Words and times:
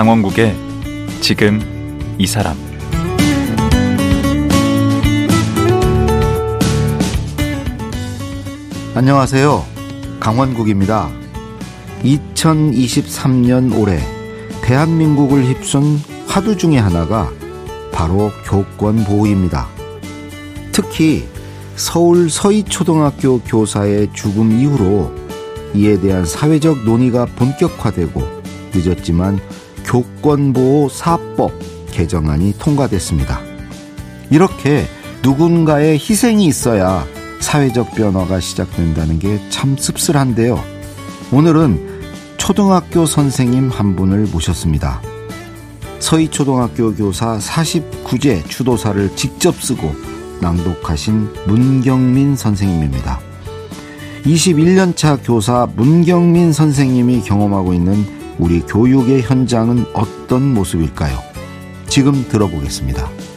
강원국의 0.00 0.56
지금 1.20 1.60
이 2.16 2.26
사람 2.26 2.56
안녕하세요. 8.94 9.62
강원국입니다. 10.18 11.10
2023년 12.02 13.78
올해 13.78 14.00
대한민국을 14.62 15.44
휩쓴 15.44 16.00
화두 16.26 16.56
중의 16.56 16.80
하나가 16.80 17.30
바로 17.92 18.30
교권 18.46 19.04
보호입니다. 19.04 19.68
특히 20.72 21.28
서울 21.76 22.30
서희초등학교 22.30 23.40
교사의 23.40 24.08
죽음 24.14 24.50
이후로 24.50 25.14
이에 25.74 26.00
대한 26.00 26.24
사회적 26.24 26.84
논의가 26.84 27.26
본격화되고 27.26 28.40
늦었지만 28.72 29.38
교권보호4법 29.90 31.52
개정안이 31.90 32.54
통과됐습니다. 32.58 33.40
이렇게 34.30 34.86
누군가의 35.22 35.94
희생이 35.98 36.46
있어야 36.46 37.04
사회적 37.40 37.94
변화가 37.94 38.38
시작된다는 38.40 39.18
게 39.18 39.38
참 39.50 39.76
씁쓸한데요. 39.76 40.62
오늘은 41.32 42.36
초등학교 42.38 43.04
선생님 43.04 43.68
한 43.68 43.96
분을 43.96 44.26
모셨습니다. 44.32 45.02
서희초등학교 45.98 46.94
교사 46.94 47.36
49제 47.38 48.48
추도사를 48.48 49.14
직접 49.16 49.54
쓰고 49.60 49.92
낭독하신 50.40 51.28
문경민 51.46 52.36
선생님입니다. 52.36 53.20
21년차 54.24 55.18
교사 55.22 55.68
문경민 55.76 56.52
선생님이 56.52 57.22
경험하고 57.22 57.74
있는 57.74 58.19
우리 58.40 58.60
교육의 58.62 59.20
현장은 59.20 59.84
어떤 59.92 60.54
모습일까요? 60.54 61.18
지금 61.88 62.26
들어보겠습니다. 62.28 63.29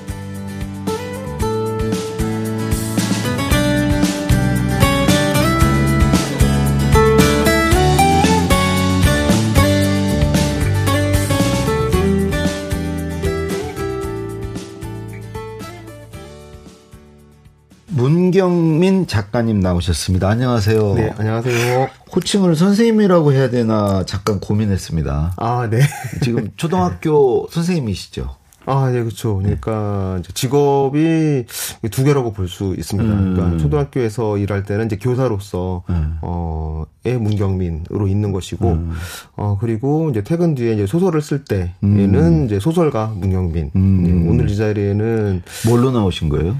문경민 17.95 19.05
작가님 19.05 19.59
나오셨습니다. 19.59 20.27
안녕하세요. 20.27 20.93
네, 20.95 21.13
안녕하세요. 21.15 21.89
호칭을 22.15 22.55
선생님이라고 22.55 23.33
해야 23.33 23.49
되나 23.51 24.03
잠깐 24.05 24.39
고민했습니다. 24.39 25.33
아, 25.37 25.67
네. 25.69 25.79
지금 26.23 26.49
초등학교 26.57 27.47
선생님이시죠? 27.51 28.35
아, 28.65 28.89
네, 28.91 29.03
그렇죠. 29.03 29.35
그러니까 29.37 30.17
이제 30.19 30.31
직업이 30.33 31.45
두 31.91 32.03
개라고 32.03 32.31
볼 32.33 32.47
수 32.47 32.73
있습니다. 32.77 33.13
음. 33.13 33.33
그러니까 33.35 33.57
초등학교에서 33.59 34.37
일할 34.39 34.63
때는 34.63 34.87
이제 34.87 34.95
교사로서 34.95 35.83
음. 35.89 36.17
어의 36.21 37.17
문경민으로 37.19 38.07
있는 38.07 38.31
것이고 38.31 38.69
음. 38.71 38.93
어 39.35 39.57
그리고 39.59 40.09
이제 40.09 40.23
퇴근 40.23 40.55
뒤에 40.55 40.73
이제 40.73 40.87
소설을 40.87 41.21
쓸 41.21 41.43
때에는 41.43 41.73
음. 41.83 42.45
이제 42.45 42.59
소설가 42.59 43.13
문경민. 43.15 43.71
음. 43.75 44.03
네, 44.03 44.29
오늘 44.29 44.49
이 44.49 44.55
자리에는 44.55 45.43
뭘로 45.67 45.91
나오신 45.91 46.29
거예요? 46.29 46.55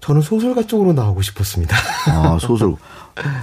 저는 0.00 0.20
소설가 0.22 0.62
쪽으로 0.62 0.92
나오고 0.92 1.22
싶었습니다. 1.22 1.76
아, 2.08 2.38
소설. 2.40 2.74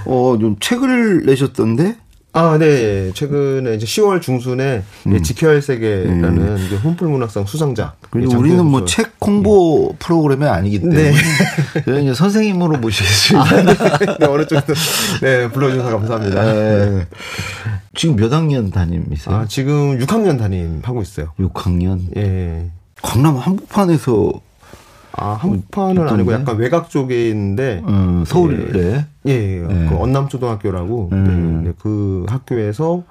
어, 0.05 0.37
좀 0.39 0.55
책을 0.59 1.25
내셨던데? 1.25 1.97
아, 2.37 2.57
네. 2.57 3.11
최근에 3.13 3.75
이제 3.75 3.85
10월 3.85 4.21
중순에 4.21 4.83
예, 5.09 5.21
지켜야 5.21 5.51
할 5.51 5.61
세계라는 5.61 6.65
이제 6.65 6.75
혼풀 6.75 7.07
문학상 7.07 7.45
수상작. 7.45 7.95
음. 8.01 8.07
그리고 8.09 8.33
예, 8.33 8.35
우리는 8.35 8.65
뭐. 8.65 8.83
책 8.83 9.13
홍보 9.21 9.95
프로그램이 9.99 10.45
아니기 10.45 10.81
때문에 10.81 11.13
네. 11.87 12.01
이제 12.01 12.13
선생님으로 12.13 12.77
모시겠습니다. 12.79 14.17
네, 14.19 14.25
어느 14.25 14.45
쪽도 14.45 14.73
네 15.21 15.47
불러주셔서 15.49 15.89
감사합니다. 15.97 16.43
네. 16.43 17.07
지금 17.95 18.17
몇 18.17 18.33
학년 18.33 18.69
담임이세요? 18.69 19.33
아 19.33 19.45
지금 19.47 19.97
6학년 19.97 20.37
담임 20.37 20.81
하고 20.83 21.01
있어요. 21.01 21.31
6학년. 21.39 22.01
예. 22.17 22.69
강남 23.01 23.37
한복판에서 23.37 24.33
아 25.17 25.33
한국판은 25.33 26.07
아니고? 26.07 26.33
약간 26.33 26.57
외곽 26.57 26.89
쪽에 26.89 27.29
있는데 27.29 27.81
음, 27.87 28.23
서울에 28.25 29.05
예, 29.27 29.31
예, 29.31 29.59
네. 29.59 29.87
그 29.89 29.95
언남초등학교라고 29.97 31.09
음. 31.13 31.61
네, 31.63 31.69
네, 31.69 31.75
그 31.79 32.25
학교에서 32.27 33.03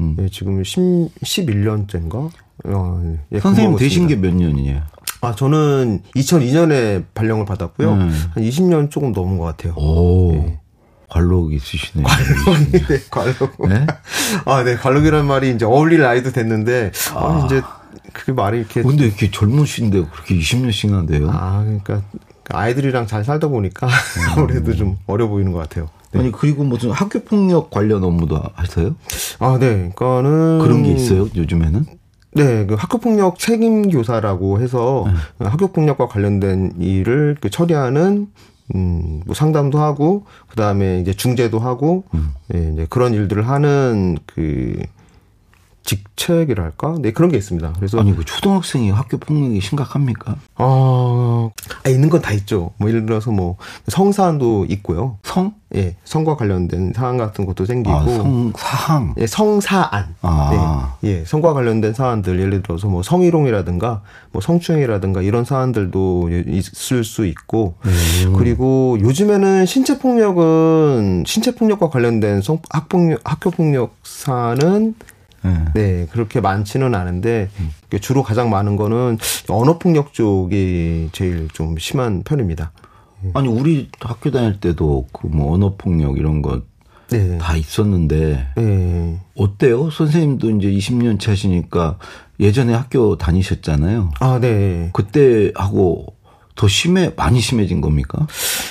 음. 0.00 0.16
예, 0.20 0.28
지금 0.28 0.62
10, 0.64 0.80
11년째인가 1.22 2.30
어, 2.64 3.16
예, 3.32 3.40
선생님 3.40 3.76
되신 3.78 4.08
게. 4.08 4.16
몇 4.16 4.34
년이에요? 4.34 4.82
아 5.20 5.34
저는 5.34 6.02
2002년에 6.16 7.04
발령을 7.14 7.44
받았고요. 7.44 7.92
음. 7.92 8.10
한 8.34 8.42
20년 8.42 8.90
조금 8.90 9.12
넘은 9.12 9.38
것 9.38 9.44
같아요. 9.44 9.74
오. 9.76 10.32
예. 10.34 10.58
관록 11.08 11.52
있으시네요. 11.52 12.06
네, 12.88 12.98
관록. 13.10 13.68
네? 13.68 13.86
아, 14.46 14.64
네, 14.64 14.76
관록이라는 14.76 15.26
말이 15.26 15.50
이제 15.50 15.66
어울릴 15.66 16.00
나이도 16.00 16.32
됐는데, 16.32 16.90
아, 17.14 17.42
이제 17.44 17.60
그 18.12 18.30
말이 18.30 18.58
이렇게. 18.58 18.82
근데 18.82 19.06
이렇게 19.06 19.30
젊으신데 19.30 20.06
그렇게 20.12 20.36
20년씩 20.36 20.92
한대요? 20.92 21.28
아, 21.30 21.62
그러니까 21.62 22.02
아이들이랑 22.50 23.06
잘 23.06 23.24
살다 23.24 23.48
보니까 23.48 23.88
아무래도 24.36 24.74
좀 24.74 24.98
어려 25.06 25.28
보이는 25.28 25.52
것 25.52 25.58
같아요. 25.58 25.88
네. 26.12 26.20
아니 26.20 26.32
그리고 26.32 26.64
무슨 26.64 26.90
학교 26.90 27.20
폭력 27.20 27.70
관련 27.70 28.04
업무도 28.04 28.40
하세요? 28.54 28.94
아, 29.38 29.56
네, 29.58 29.92
그러니까는 29.94 30.58
그런 30.58 30.82
게 30.82 30.92
있어요 30.92 31.28
요즘에는? 31.34 31.86
네, 32.34 32.66
그 32.66 32.74
학교 32.74 32.98
폭력 32.98 33.38
책임 33.38 33.90
교사라고 33.90 34.60
해서 34.60 35.04
네. 35.38 35.46
학교 35.46 35.72
폭력과 35.72 36.08
관련된 36.08 36.74
일을 36.78 37.36
그 37.40 37.50
처리하는 37.50 38.28
음, 38.74 39.22
뭐 39.26 39.34
상담도 39.34 39.78
하고 39.78 40.24
그다음에 40.48 41.00
이제 41.00 41.12
중재도 41.12 41.58
하고 41.58 42.04
음. 42.14 42.32
예, 42.54 42.70
이제 42.72 42.86
그런 42.88 43.12
일들을 43.12 43.46
하는 43.46 44.18
그 44.26 44.78
직책이랄까? 45.84 46.96
네, 47.00 47.12
그런 47.12 47.30
게 47.30 47.36
있습니다. 47.36 47.72
그래서 47.76 47.98
아니 47.98 48.14
그 48.14 48.24
초등학생이 48.24 48.90
학교 48.90 49.18
폭력이 49.18 49.60
심각합니까? 49.60 50.36
어, 50.56 51.50
아, 51.84 51.88
있는 51.88 52.08
건 52.08 52.22
다 52.22 52.32
있죠. 52.32 52.70
뭐 52.78 52.88
예를 52.88 53.04
들어서 53.04 53.30
뭐 53.32 53.56
성사안도 53.88 54.66
있고요. 54.70 55.18
성? 55.24 55.54
예, 55.74 55.96
성과 56.04 56.36
관련된 56.36 56.92
사안 56.94 57.16
같은 57.16 57.46
것도 57.46 57.64
생기고 57.64 57.96
아, 57.96 58.04
성 58.04 58.52
사항. 58.56 59.14
예, 59.18 59.26
성사안. 59.26 60.14
아. 60.20 60.94
네. 61.00 61.08
예, 61.10 61.24
성과 61.24 61.52
관련된 61.54 61.94
사안들, 61.94 62.38
예를 62.38 62.62
들어서 62.62 62.88
뭐 62.88 63.02
성희롱이라든가, 63.02 64.02
뭐 64.32 64.42
성추행이라든가 64.42 65.22
이런 65.22 65.44
사안들도 65.46 66.28
예, 66.30 66.44
있을 66.46 67.04
수 67.04 67.24
있고, 67.26 67.74
음. 67.86 68.34
그리고 68.36 68.98
요즘에는 69.00 69.64
신체폭력은, 69.66 71.24
신체폭력과 71.26 71.88
관련된 71.88 72.42
성, 72.42 72.58
학폭력, 72.70 73.20
학교폭력 73.24 73.96
사안은 74.04 74.94
네. 75.42 75.64
네, 75.74 76.06
그렇게 76.10 76.40
많지는 76.40 76.94
않은데, 76.94 77.48
음. 77.60 77.70
주로 78.00 78.22
가장 78.22 78.50
많은 78.50 78.76
거는 78.76 79.18
언어 79.48 79.78
폭력 79.78 80.12
쪽이 80.12 81.10
제일 81.12 81.48
좀 81.52 81.76
심한 81.78 82.22
편입니다. 82.22 82.72
아니 83.34 83.46
우리 83.48 83.88
학교 84.00 84.30
다닐 84.32 84.58
때도 84.58 85.06
그 85.12 85.28
뭐 85.28 85.54
언어 85.54 85.74
폭력 85.78 86.18
이런 86.18 86.42
거다 86.42 86.64
네. 87.10 87.38
있었는데 87.56 88.48
네. 88.56 89.20
어때요? 89.36 89.90
선생님도 89.90 90.50
이제 90.50 90.68
20년 90.68 91.20
차시니까 91.20 91.98
예전에 92.40 92.72
학교 92.74 93.16
다니셨잖아요. 93.16 94.10
아, 94.18 94.38
네. 94.40 94.90
그때 94.92 95.52
하고 95.54 96.06
더 96.56 96.66
심해 96.66 97.12
많이 97.16 97.40
심해진 97.40 97.80
겁니까? 97.80 98.26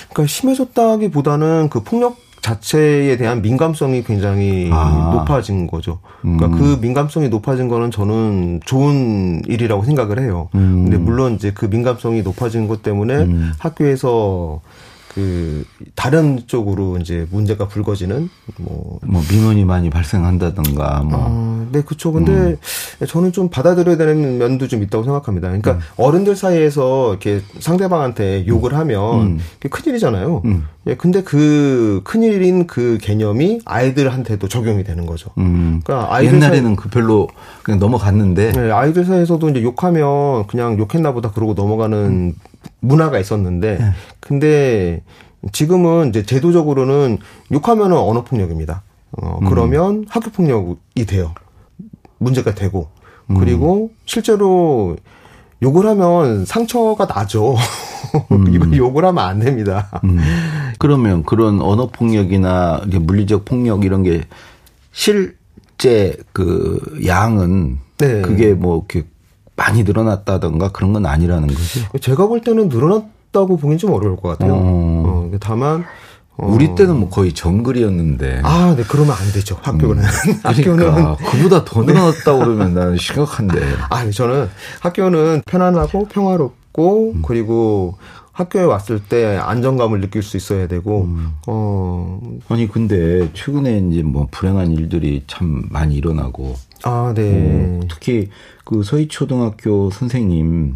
그러니까 0.09 0.27
심해졌다기보다는 0.27 1.69
그 1.69 1.81
폭력 1.83 2.17
자체에 2.41 3.17
대한 3.17 3.41
민감성이 3.41 4.03
굉장히 4.03 4.69
아. 4.73 5.11
높아진 5.13 5.67
거죠. 5.67 5.99
그러니까 6.21 6.47
음. 6.47 6.51
그 6.57 6.77
민감성이 6.81 7.29
높아진 7.29 7.67
거는 7.67 7.91
저는 7.91 8.61
좋은 8.65 9.43
일이라고 9.47 9.83
생각을 9.83 10.19
해요. 10.19 10.49
음. 10.55 10.83
근데 10.83 10.97
물론 10.97 11.35
이제 11.35 11.51
그 11.53 11.65
민감성이 11.65 12.23
높아진 12.23 12.67
것 12.67 12.81
때문에 12.81 13.15
음. 13.15 13.53
학교에서 13.59 14.61
그 15.13 15.65
다른 15.95 16.43
쪽으로 16.47 16.97
이제 16.97 17.27
문제가 17.31 17.67
불거지는 17.67 18.29
뭐 18.57 18.91
뭐 19.11 19.21
민원이 19.29 19.65
많이 19.65 19.89
발생한다든가 19.89 21.03
뭐 21.03 21.19
아, 21.19 21.65
네, 21.71 21.81
그쵸. 21.81 22.11
근데 22.11 22.31
음. 22.31 22.57
저는 23.07 23.31
좀 23.31 23.49
받아들여야 23.49 23.97
되는 23.97 24.37
면도 24.37 24.67
좀 24.67 24.83
있다고 24.83 25.03
생각합니다. 25.03 25.47
그러니까 25.47 25.73
음. 25.73 25.79
어른들 25.97 26.35
사이에서 26.35 27.09
이렇게 27.09 27.41
상대방한테 27.59 28.45
욕을 28.47 28.75
하면 28.75 29.21
음. 29.21 29.39
그게 29.59 29.69
큰일이잖아요. 29.69 30.41
음. 30.45 30.67
예, 30.87 30.95
근데 30.95 31.21
그 31.23 32.01
큰일인 32.03 32.67
그 32.67 32.97
개념이 33.01 33.61
아이들한테도 33.65 34.47
적용이 34.47 34.83
되는 34.83 35.05
거죠. 35.05 35.29
음. 35.37 35.81
그러니까 35.83 36.13
아이들 36.13 36.35
옛날에는 36.35 36.75
그 36.75 36.89
별로 36.89 37.27
그냥 37.63 37.79
넘어갔는데 37.79 38.51
네, 38.53 38.71
아이들 38.71 39.05
사이에서도 39.05 39.49
이제 39.49 39.61
욕하면 39.61 40.47
그냥 40.47 40.77
욕했나 40.79 41.11
보다 41.13 41.31
그러고 41.31 41.53
넘어가는 41.53 42.33
문화가 42.79 43.19
있었는데 43.19 43.77
네. 43.77 43.91
근데 44.19 45.03
지금은 45.51 46.09
이제 46.09 46.23
제도적으로는 46.23 47.17
욕하면은 47.51 47.97
언어 47.97 48.23
폭력입니다. 48.23 48.83
어, 49.11 49.39
그러면 49.47 50.05
학교 50.09 50.29
폭력이 50.31 51.05
돼요. 51.05 51.33
문제가 52.17 52.53
되고 52.53 52.89
그리고 53.39 53.91
실제로 54.05 54.97
욕을 55.63 55.85
하면 55.85 56.45
상처가 56.45 57.05
나죠. 57.05 57.55
이거 58.51 58.75
욕을 58.75 59.05
하면 59.05 59.23
안 59.23 59.39
됩니다. 59.39 59.89
음. 60.03 60.19
그러면 60.79 61.23
그런 61.23 61.61
언어 61.61 61.87
폭력이나 61.87 62.81
물리적 62.87 63.45
폭력 63.45 63.85
이런 63.85 64.03
게 64.03 64.23
실제 64.91 66.17
그 66.33 66.79
양은 67.05 67.79
네. 67.99 68.21
그게 68.21 68.53
뭐 68.53 68.77
이렇게 68.89 69.07
많이 69.61 69.83
늘어났다던가 69.83 70.71
그런 70.71 70.91
건 70.93 71.05
아니라는 71.05 71.47
거죠. 71.47 71.99
제가 71.99 72.25
볼 72.25 72.41
때는 72.41 72.69
늘어났다고 72.69 73.57
보긴 73.57 73.77
좀 73.77 73.93
어려울 73.93 74.15
것 74.15 74.29
같아요. 74.29 74.53
어. 74.53 75.29
어, 75.31 75.37
다만 75.39 75.85
어, 76.37 76.47
우리 76.47 76.73
때는 76.73 76.99
뭐 76.99 77.09
거의 77.09 77.33
정글이었는데. 77.33 78.41
아, 78.43 78.73
네, 78.75 78.83
그러면 78.87 79.15
안 79.15 79.31
되죠. 79.31 79.57
학교는. 79.61 80.03
학교는 80.43 80.77
그러니까 80.77 81.15
그보다 81.29 81.63
더 81.63 81.83
늘어났다고 81.83 82.39
그러면 82.39 82.73
나는 82.73 82.97
심각한데. 82.97 83.61
아, 83.91 84.09
저는 84.09 84.49
학교는 84.79 85.43
편안하고 85.45 86.05
평화롭고 86.05 87.17
그리고 87.21 87.97
학교에 88.33 88.63
왔을 88.63 89.03
때 89.03 89.37
안정감을 89.37 89.99
느낄 90.01 90.23
수 90.23 90.37
있어야 90.37 90.67
되고 90.67 91.07
어 91.47 92.21
아니 92.47 92.67
근데 92.67 93.29
최근에 93.33 93.79
이제 93.91 94.03
뭐 94.03 94.27
불행한 94.31 94.71
일들이 94.71 95.23
참 95.27 95.63
많이 95.69 95.95
일어나고 95.95 96.55
아, 96.83 97.13
네. 97.15 97.79
어, 97.83 97.87
특히 97.89 98.29
그 98.65 98.83
서희초등학교 98.83 99.91
선생님 99.91 100.75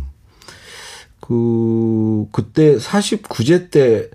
그 1.19 2.25
그때 2.31 2.77
49제 2.77 3.71
때 3.71 4.09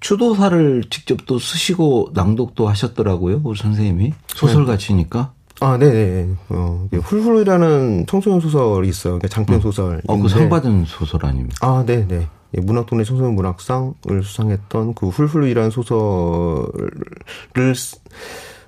추도사를 0.00 0.84
직접 0.88 1.26
또 1.26 1.38
쓰시고 1.38 2.12
낭독도 2.14 2.66
하셨더라고요, 2.68 3.42
우리 3.44 3.58
선생님이 3.58 4.14
소설가치니까. 4.28 5.32
아, 5.60 5.76
네네. 5.76 6.28
어, 6.48 6.86
이게 6.90 6.96
훌훌이라는 6.96 8.06
청소년 8.08 8.40
소설이 8.40 8.88
있어요. 8.88 9.18
그러니까 9.18 9.28
장편 9.28 9.60
소설. 9.60 10.00
어, 10.06 10.16
그 10.16 10.28
상 10.28 10.48
받은 10.48 10.86
소설 10.86 11.26
아닙니까? 11.26 11.56
아, 11.68 11.84
네네. 11.84 12.26
예, 12.56 12.60
문학동네 12.60 13.04
청소년 13.04 13.34
문학상을 13.34 13.94
수상했던 14.22 14.94
그 14.94 15.08
훌훌이라는 15.08 15.70
소설을 15.70 17.74
쓰- 17.74 17.96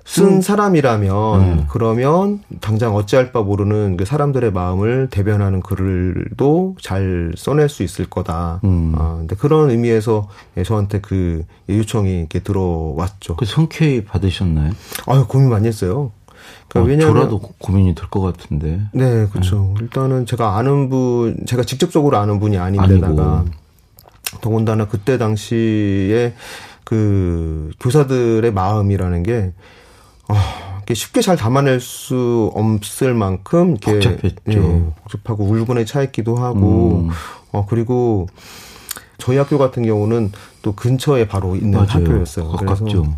쓴 0.05 0.41
사람이라면 0.41 1.67
그러면 1.69 2.41
당장 2.59 2.93
어찌할 2.93 3.31
바 3.31 3.41
모르는 3.41 3.95
그 3.95 4.03
사람들의 4.03 4.51
마음을 4.51 5.07
대변하는 5.09 5.61
글도 5.61 6.75
잘 6.81 7.31
써낼 7.37 7.69
수 7.69 7.83
있을 7.83 8.09
거다. 8.09 8.59
음. 8.65 8.93
아, 8.97 9.15
근데 9.19 9.35
그런 9.37 9.69
의미에서 9.69 10.27
예, 10.57 10.63
저한테 10.63 10.99
그 10.99 11.45
요청이 11.69 12.19
이렇게 12.19 12.39
들어왔죠. 12.39 13.37
그 13.37 13.45
성쾌히 13.45 14.03
받으셨나요? 14.03 14.73
아유 15.07 15.25
고민 15.27 15.49
많이 15.49 15.67
했어요. 15.69 16.11
그러니까 16.67 16.81
어, 16.81 16.83
왜냐면 16.83 17.15
저라도 17.15 17.39
고- 17.39 17.53
고민이 17.59 17.95
될 17.95 18.09
것 18.09 18.19
같은데. 18.19 18.81
네, 18.91 19.25
그렇죠. 19.31 19.73
일단은 19.79 20.25
제가 20.25 20.57
아는 20.57 20.89
분, 20.89 21.37
제가 21.47 21.63
직접적으로 21.63 22.17
아는 22.17 22.41
분이 22.41 22.57
아닌데다가 22.57 23.37
아니고. 23.39 23.62
더군다나 24.43 24.87
그때 24.89 25.17
당시에 25.17 26.33
그 26.83 27.71
교사들의 27.79 28.51
마음이라는 28.51 29.23
게 29.23 29.53
아, 30.27 30.81
이게 30.83 30.93
쉽게 30.93 31.21
잘 31.21 31.37
담아낼 31.37 31.79
수 31.79 32.51
없을 32.53 33.13
만큼 33.13 33.77
이렇게 33.81 33.93
복잡했죠. 33.93 34.51
예, 34.51 34.83
복잡하고 35.01 35.45
울분에 35.45 35.85
차 35.85 36.03
있기도 36.03 36.35
하고 36.35 37.05
음. 37.05 37.09
어 37.53 37.65
그리고 37.69 38.27
저희 39.17 39.37
학교 39.37 39.57
같은 39.57 39.85
경우는 39.85 40.33
또 40.61 40.73
근처에 40.75 41.25
바로 41.29 41.55
있는 41.55 41.71
맞아요. 41.79 41.87
학교였어요. 41.87 42.49
그래서 42.49 42.65
가깝죠. 42.65 43.17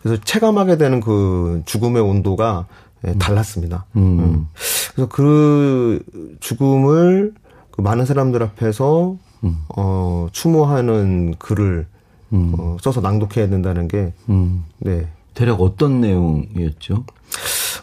그래서 0.00 0.22
체감하게 0.24 0.78
되는 0.78 1.00
그 1.00 1.62
죽음의 1.66 2.00
온도가 2.00 2.66
예, 3.06 3.12
달랐습니다. 3.18 3.84
음. 3.96 4.18
음. 4.18 4.48
그래서 4.94 5.08
그 5.10 6.02
죽음을 6.40 7.34
그 7.70 7.82
많은 7.82 8.06
사람들 8.06 8.42
앞에서 8.42 9.16
음. 9.44 9.64
어, 9.76 10.28
추모하는 10.32 11.34
글을 11.38 11.86
음. 12.32 12.54
어, 12.58 12.76
써서 12.80 13.00
낭독해야 13.00 13.48
된다는 13.48 13.88
게 13.88 14.12
음. 14.28 14.64
네. 14.78 15.08
대략 15.34 15.60
어떤 15.60 16.00
내용이었죠? 16.00 17.04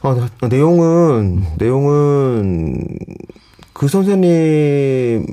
어, 0.01 0.13
나- 0.15 0.47
내용은 0.47 1.43
내용은 1.57 2.87
그 3.79 3.87
선생님의 3.87 5.25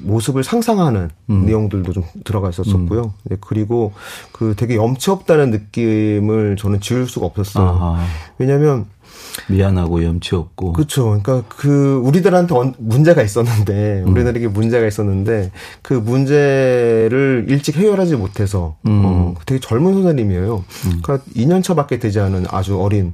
모습을 0.00 0.42
상상하는 0.42 1.10
내용들도 1.44 1.92
좀 1.92 2.04
들어가 2.24 2.48
있었었고요. 2.48 3.12
네, 3.24 3.36
그리고 3.38 3.92
그 4.32 4.54
되게 4.56 4.76
염치 4.76 5.10
없다는 5.10 5.50
느낌을 5.50 6.56
저는 6.56 6.80
지울 6.80 7.06
수가 7.06 7.26
없었어요. 7.26 7.66
아하. 7.68 8.02
왜냐하면 8.38 8.86
미안하고 9.50 10.02
염치 10.04 10.34
없고. 10.36 10.72
그렇죠. 10.72 11.20
그러니까 11.22 11.42
그 11.54 11.96
우리들한테 12.02 12.54
언- 12.54 12.72
문제가 12.78 13.20
있었는데 13.22 14.02
우리들에게 14.06 14.48
문제가 14.48 14.86
있었는데 14.86 15.50
그 15.82 15.92
문제를 15.92 17.44
일찍 17.50 17.76
해결하지 17.76 18.16
못해서 18.16 18.76
어, 18.88 19.34
되게 19.44 19.60
젊은 19.60 19.92
선생님이에요. 19.92 20.64
그러니까 21.02 21.18
2년 21.36 21.62
차밖에 21.62 21.98
되지 21.98 22.20
않은 22.20 22.46
아주 22.48 22.80
어린 22.80 23.12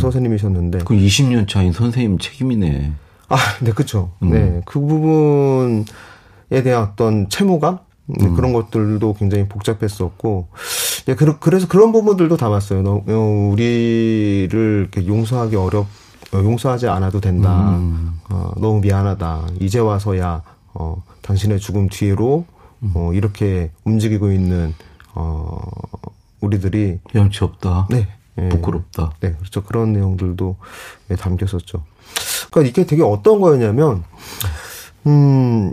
선생님이셨는데 0.00 0.78
그 0.86 0.94
20년 0.94 1.46
차인 1.46 1.72
선생님 1.72 2.16
책임이네. 2.18 2.92
아, 3.28 3.36
네, 3.60 3.72
그렇죠. 3.72 4.10
네, 4.20 4.62
그 4.64 4.80
부분에 4.80 5.84
대한 6.62 6.82
어떤 6.82 7.28
채무감 7.28 7.78
네, 8.06 8.28
그런 8.30 8.54
것들도 8.54 9.14
굉장히 9.14 9.46
복잡했었고, 9.48 10.48
네, 11.06 11.14
그, 11.14 11.38
그래서 11.38 11.68
그런 11.68 11.92
부분들도 11.92 12.36
담았어요. 12.38 12.82
너, 12.82 13.02
어, 13.06 13.50
우리를 13.52 14.88
이렇게 14.90 15.06
용서하기 15.06 15.56
어렵, 15.56 15.86
어, 16.32 16.38
용서하지 16.38 16.88
않아도 16.88 17.20
된다. 17.20 17.78
어, 18.30 18.52
너무 18.56 18.80
미안하다. 18.80 19.48
이제 19.60 19.78
와서야 19.78 20.42
어, 20.74 21.02
당신의 21.22 21.60
죽음 21.60 21.88
뒤로 21.88 22.44
어, 22.94 23.10
이렇게 23.12 23.70
움직이고 23.84 24.30
있는 24.32 24.74
어, 25.14 25.60
우리들이 26.40 27.00
염치 27.14 27.44
없다. 27.44 27.88
네. 27.90 28.08
예. 28.38 28.48
부끄럽다. 28.48 29.12
네, 29.20 29.32
그렇죠. 29.32 29.62
그런 29.64 29.92
내용들도 29.92 30.56
예, 31.10 31.16
담겼었죠. 31.16 31.82
그러니까 32.50 32.68
이게 32.70 32.86
되게 32.86 33.02
어떤 33.02 33.40
거였냐면, 33.40 34.04
음, 35.06 35.72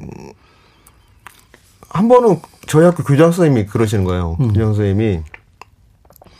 한 1.90 2.08
번은 2.08 2.40
저희 2.68 2.84
학교 2.86 3.04
교장 3.04 3.32
선생님이 3.32 3.68
그러시는 3.68 4.04
거예요. 4.04 4.36
교장 4.38 4.74
선생님이 4.74 5.22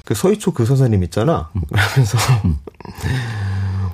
그 0.04 0.14
서희초 0.14 0.54
그 0.54 0.66
선생님 0.66 1.04
있잖아. 1.04 1.50
그래서 1.94 2.18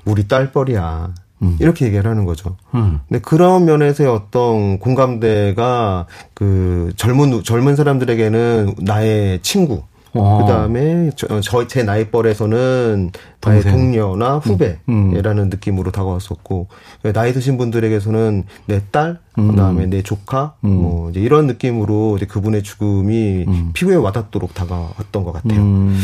우리 0.06 0.28
딸뻘이야. 0.28 1.14
이렇게 1.60 1.86
얘기를 1.86 2.10
하는 2.10 2.26
거죠. 2.26 2.56
음. 2.76 3.00
근데 3.10 3.20
그런 3.20 3.66
면에서의 3.66 4.08
어떤 4.08 4.78
공감대가 4.78 6.06
그 6.36 6.94
젊은 6.98 7.44
젊은 7.44 7.76
사람들에게는 7.76 8.76
나의 8.80 9.42
친구, 9.42 9.74
어. 9.74 9.88
그 10.14 10.46
다음에 10.46 11.10
저제 11.16 11.84
나이벌에서는 11.84 13.12
나의. 13.44 13.62
동료나 13.62 14.38
후배라는 14.38 14.80
음. 14.90 15.50
느낌으로 15.50 15.92
다가왔었고 15.92 16.68
나이 17.14 17.34
드신 17.34 17.58
분들에게서는 17.58 18.44
내 18.66 18.82
딸, 18.92 19.20
음. 19.38 19.52
그다음에 19.52 19.86
내 19.88 20.02
조카, 20.02 20.56
뭐 20.60 21.10
이제 21.10 21.22
이런 21.22 21.48
느낌으로 21.48 22.18
이제 22.18 22.26
그분의 22.26 22.64
죽음이 22.64 23.46
피부에 23.74 23.96
와닿도록 23.96 24.54
다가왔던 24.54 25.24
것 25.24 25.32
같아요. 25.32 25.60
음, 25.60 25.98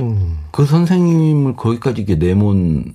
음. 0.00 0.38
그 0.50 0.66
선생님을 0.66 1.56
거기까지 1.56 2.02
이게 2.02 2.16
내몬 2.16 2.92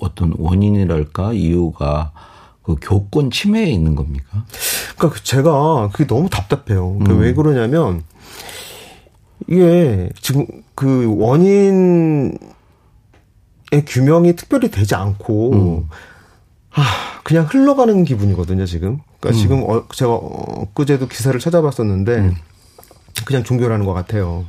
어떤 0.00 0.32
원인이랄까 0.38 1.34
이유가 1.34 2.12
그 2.62 2.74
교권 2.80 3.30
침해에 3.30 3.66
있는 3.70 3.94
겁니까? 3.94 4.44
그러니까 4.96 5.20
제가 5.22 5.90
그게 5.92 6.06
너무 6.06 6.28
답답해요. 6.28 6.94
그러니까 6.94 7.12
음. 7.12 7.20
왜 7.20 7.32
그러냐면 7.32 8.02
이게 9.48 10.10
지금 10.20 10.46
그 10.74 11.14
원인의 11.18 12.38
규명이 13.86 14.36
특별히 14.36 14.70
되지 14.70 14.94
않고 14.94 15.52
음. 15.52 15.88
아 16.72 16.82
그냥 17.24 17.46
흘러가는 17.48 18.04
기분이거든요 18.04 18.66
지금. 18.66 18.88
음. 18.88 18.98
그러니까 19.20 19.40
지금 19.40 19.62
어, 19.68 19.84
제가 19.92 20.14
엊그제도 20.14 21.08
기사를 21.08 21.38
찾아봤었는데 21.38 22.16
음. 22.16 22.34
그냥 23.24 23.44
종교라는 23.44 23.86
것 23.86 23.92
같아요. 23.92 24.44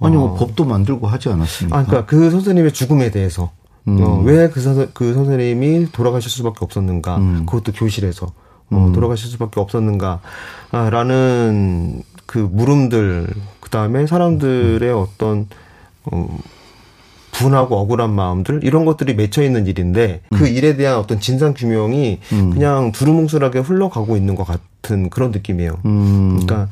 아니 0.00 0.16
뭐 0.16 0.34
법도 0.34 0.64
만들고 0.64 1.08
하지 1.08 1.28
않았습니까? 1.28 1.76
아, 1.76 1.84
그러니까 1.84 2.06
그 2.06 2.30
선생님의 2.30 2.72
죽음에 2.72 3.10
대해서 3.10 3.50
음. 3.88 4.00
어, 4.00 4.20
왜그 4.20 4.60
선, 4.60 4.88
그 4.94 5.12
선생님이 5.14 5.90
돌아가실 5.92 6.30
수밖에 6.30 6.58
없었는가? 6.60 7.16
음. 7.16 7.46
그것도 7.46 7.72
교실에서 7.72 8.32
어, 8.70 8.92
돌아가실 8.94 9.28
수밖에 9.30 9.58
없었는가라는 9.60 12.02
그 12.28 12.36
물음들, 12.38 13.26
그 13.58 13.70
다음에 13.70 14.06
사람들의 14.06 14.92
어떤 14.92 15.46
어, 16.04 16.38
분하고 17.32 17.78
억울한 17.78 18.10
마음들 18.10 18.60
이런 18.64 18.84
것들이 18.84 19.14
맺혀 19.14 19.42
있는 19.42 19.66
일인데 19.66 20.20
그 20.34 20.46
일에 20.46 20.76
대한 20.76 20.98
어떤 20.98 21.20
진상 21.20 21.54
규명이 21.54 22.20
그냥 22.28 22.92
두루뭉술하게 22.92 23.60
흘러가고 23.60 24.16
있는 24.18 24.34
것 24.34 24.44
같은 24.44 25.08
그런 25.08 25.30
느낌이에요. 25.30 25.78
음, 25.86 26.40
그러니까 26.40 26.68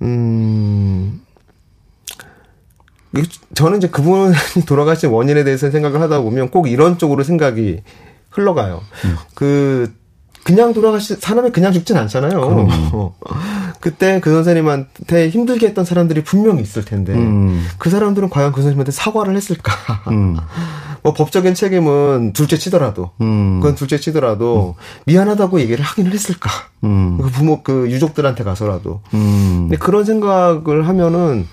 음 0.00 1.20
저는 3.54 3.78
이제 3.78 3.88
그분이 3.88 4.34
돌아가신 4.66 5.10
원인에 5.10 5.44
대해서 5.44 5.70
생각을 5.70 6.00
하다 6.00 6.20
보면 6.20 6.50
꼭 6.50 6.68
이런 6.68 6.96
쪽으로 6.96 7.24
생각이 7.24 7.82
흘러가요. 8.30 8.80
음. 9.04 9.16
그 9.34 9.92
그냥 10.44 10.72
돌아가시 10.72 11.16
사람이 11.16 11.50
그냥 11.50 11.72
죽진 11.72 11.96
않잖아요. 11.96 13.12
어. 13.86 13.90
그때 13.90 14.20
그 14.20 14.32
선생님한테 14.32 15.28
힘들게 15.28 15.68
했던 15.68 15.84
사람들이 15.84 16.24
분명히 16.24 16.60
있을 16.60 16.84
텐데 16.84 17.14
음. 17.14 17.64
그 17.78 17.88
사람들은 17.88 18.30
과연 18.30 18.50
그 18.50 18.56
선생님한테 18.60 18.90
사과를 18.90 19.36
했을까? 19.36 19.72
음. 20.10 20.36
뭐 21.04 21.12
법적인 21.12 21.54
책임은 21.54 22.32
둘째 22.32 22.56
치더라도 22.56 23.12
음. 23.20 23.60
그건 23.60 23.76
둘째 23.76 23.98
치더라도 23.98 24.74
미안하다고 25.06 25.60
얘기를 25.60 25.84
하긴 25.84 26.06
했을까? 26.08 26.50
음. 26.82 27.18
그 27.18 27.30
부모 27.30 27.62
그 27.62 27.88
유족들한테 27.88 28.42
가서라도. 28.42 29.02
음. 29.14 29.68
근데 29.68 29.76
그런 29.76 30.04
생각을 30.04 30.88
하면은 30.88 31.46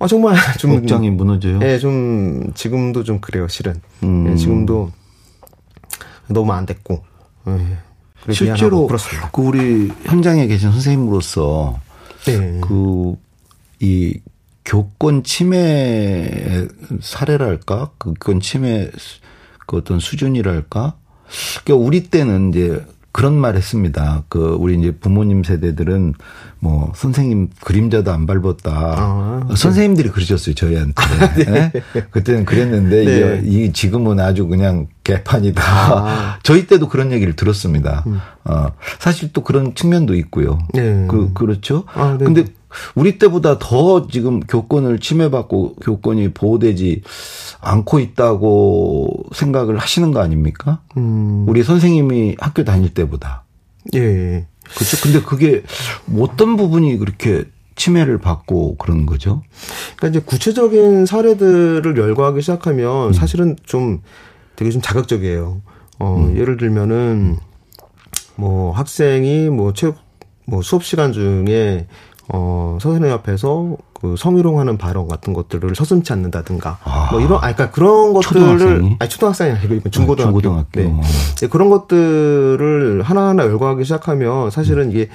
아 0.00 0.08
정말 0.08 0.34
좀 0.58 0.74
걱정이 0.74 1.10
무너져요. 1.10 1.60
예, 1.62 1.78
좀 1.78 2.50
지금도 2.54 3.04
좀 3.04 3.20
그래요, 3.20 3.46
실은. 3.46 3.80
예, 4.02 4.34
지금도 4.34 4.90
너무 6.28 6.52
안 6.52 6.66
됐고. 6.66 7.04
예. 7.46 7.78
실제로 8.32 8.86
그 9.32 9.42
우리 9.42 9.88
현장에 10.04 10.46
계신 10.46 10.70
선생님으로서 10.72 11.80
네. 12.26 12.60
그이 12.60 14.20
교권 14.64 15.24
침해 15.24 16.66
사례랄까? 17.00 17.90
교권 18.00 18.40
침해 18.40 18.90
그 19.66 19.76
어떤 19.76 20.00
수준이랄까? 20.00 20.94
그러니까 21.64 21.86
우리 21.86 22.04
때는 22.04 22.50
이제 22.50 22.84
그런 23.14 23.34
말 23.34 23.54
했습니다. 23.54 24.24
그 24.28 24.56
우리 24.58 24.76
이제 24.76 24.90
부모님 24.90 25.44
세대들은 25.44 26.14
뭐 26.58 26.92
선생님 26.96 27.50
그림자도 27.60 28.10
안 28.10 28.26
밟았다. 28.26 28.72
아, 28.72 29.46
네. 29.48 29.54
선생님들이 29.54 30.08
그러셨어요 30.08 30.56
저희한테. 30.56 30.94
아, 30.96 31.34
네. 31.34 31.44
네? 31.44 31.82
그때는 32.10 32.44
그랬는데 32.44 33.04
네. 33.04 33.42
이 33.44 33.72
지금은 33.72 34.18
아주 34.18 34.48
그냥 34.48 34.88
개판이다. 35.04 35.62
아. 35.62 36.38
저희 36.42 36.66
때도 36.66 36.88
그런 36.88 37.12
얘기를 37.12 37.36
들었습니다. 37.36 38.02
음. 38.08 38.20
어 38.46 38.72
사실 38.98 39.32
또 39.32 39.44
그런 39.44 39.76
측면도 39.76 40.16
있고요. 40.16 40.58
네. 40.74 41.06
그 41.08 41.32
그렇죠. 41.34 41.84
아, 41.94 42.16
네. 42.18 42.24
근데 42.24 42.46
우리 42.94 43.18
때보다 43.18 43.58
더 43.58 44.06
지금 44.08 44.40
교권을 44.40 44.98
침해받고 44.98 45.76
교권이 45.76 46.32
보호되지 46.32 47.02
않고 47.60 48.00
있다고 48.00 49.24
생각을 49.34 49.78
하시는 49.78 50.10
거 50.12 50.20
아닙니까? 50.20 50.80
음. 50.96 51.46
우리 51.48 51.62
선생님이 51.62 52.36
학교 52.38 52.64
다닐 52.64 52.92
때보다. 52.92 53.44
예. 53.94 54.46
그렇죠. 54.74 54.96
근데 55.02 55.20
그게 55.20 55.62
어떤 56.18 56.56
부분이 56.56 56.96
그렇게 56.98 57.44
침해를 57.76 58.18
받고 58.18 58.76
그런 58.76 59.04
거죠? 59.06 59.42
그러니까 59.96 60.18
이제 60.18 60.24
구체적인 60.24 61.06
사례들을 61.06 61.96
열거하기 61.96 62.40
시작하면 62.40 63.08
음. 63.08 63.12
사실은 63.12 63.56
좀 63.64 64.00
되게 64.56 64.70
좀 64.70 64.80
자극적이에요. 64.80 65.60
어, 65.98 66.16
음. 66.16 66.36
예를 66.36 66.56
들면은 66.56 67.38
뭐 68.36 68.72
학생이 68.72 69.50
뭐 69.50 69.72
체육 69.72 69.96
뭐 70.46 70.62
수업 70.62 70.84
시간 70.84 71.12
중에 71.12 71.86
어, 72.28 72.78
선생님 72.80 73.12
앞에서 73.12 73.76
그 73.92 74.16
성희롱하는 74.18 74.78
발언 74.78 75.08
같은 75.08 75.32
것들을 75.32 75.74
서슴치 75.74 76.12
않는다든가 76.12 76.78
아, 76.84 77.08
뭐 77.10 77.20
이런 77.20 77.36
아 77.38 77.40
그러니까 77.40 77.70
그런 77.70 78.12
것들을 78.12 78.96
아니 78.98 79.08
초등학생이 79.08 79.52
아니고 79.52 79.74
이건 79.74 79.92
중고등학교, 79.92 80.38
아, 80.38 80.40
중고등학교. 80.40 80.80
네. 80.80 81.00
네. 81.40 81.46
그런 81.48 81.70
것들을 81.70 83.02
하나하나 83.02 83.44
열거하기 83.44 83.84
시작하면 83.84 84.50
사실은 84.50 84.90
이게 84.90 85.08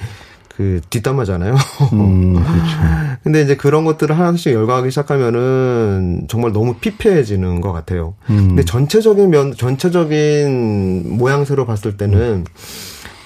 그 0.56 0.80
뒷담화잖아요. 0.90 1.54
음, 1.94 2.34
그렇죠. 2.34 2.76
근데 3.22 3.40
이제 3.42 3.56
그런 3.56 3.84
것들을 3.84 4.18
하나씩 4.18 4.52
열거하기 4.52 4.90
시작하면은 4.90 6.26
정말 6.28 6.52
너무 6.52 6.74
피폐해지는 6.74 7.60
것 7.60 7.72
같아요. 7.72 8.14
음. 8.28 8.48
근데 8.48 8.64
전체적인 8.64 9.30
면 9.30 9.54
전체적인 9.54 11.16
모양새로 11.16 11.64
봤을 11.64 11.96
때는 11.96 12.20
음. 12.20 12.44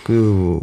그 0.04 0.60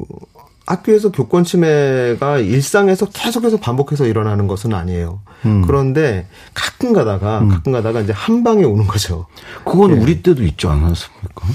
학교에서 0.66 1.12
교권 1.12 1.44
침해가 1.44 2.38
일상에서 2.38 3.08
계속해서 3.08 3.58
반복해서 3.58 4.06
일어나는 4.06 4.48
것은 4.48 4.74
아니에요. 4.74 5.22
음. 5.46 5.64
그런데 5.66 6.28
가끔 6.54 6.94
가다가 6.94 7.40
음. 7.40 7.50
가끔 7.50 7.72
가다가 7.72 8.02
이제 8.02 8.14
한 8.14 8.44
방에 8.44 8.64
오는 8.64 8.88
거죠. 8.88 9.28
그건 9.66 9.96
예. 9.96 10.00
우리 10.00 10.22
때도 10.22 10.44
있지 10.44 10.68
않았습니까? 10.68 11.48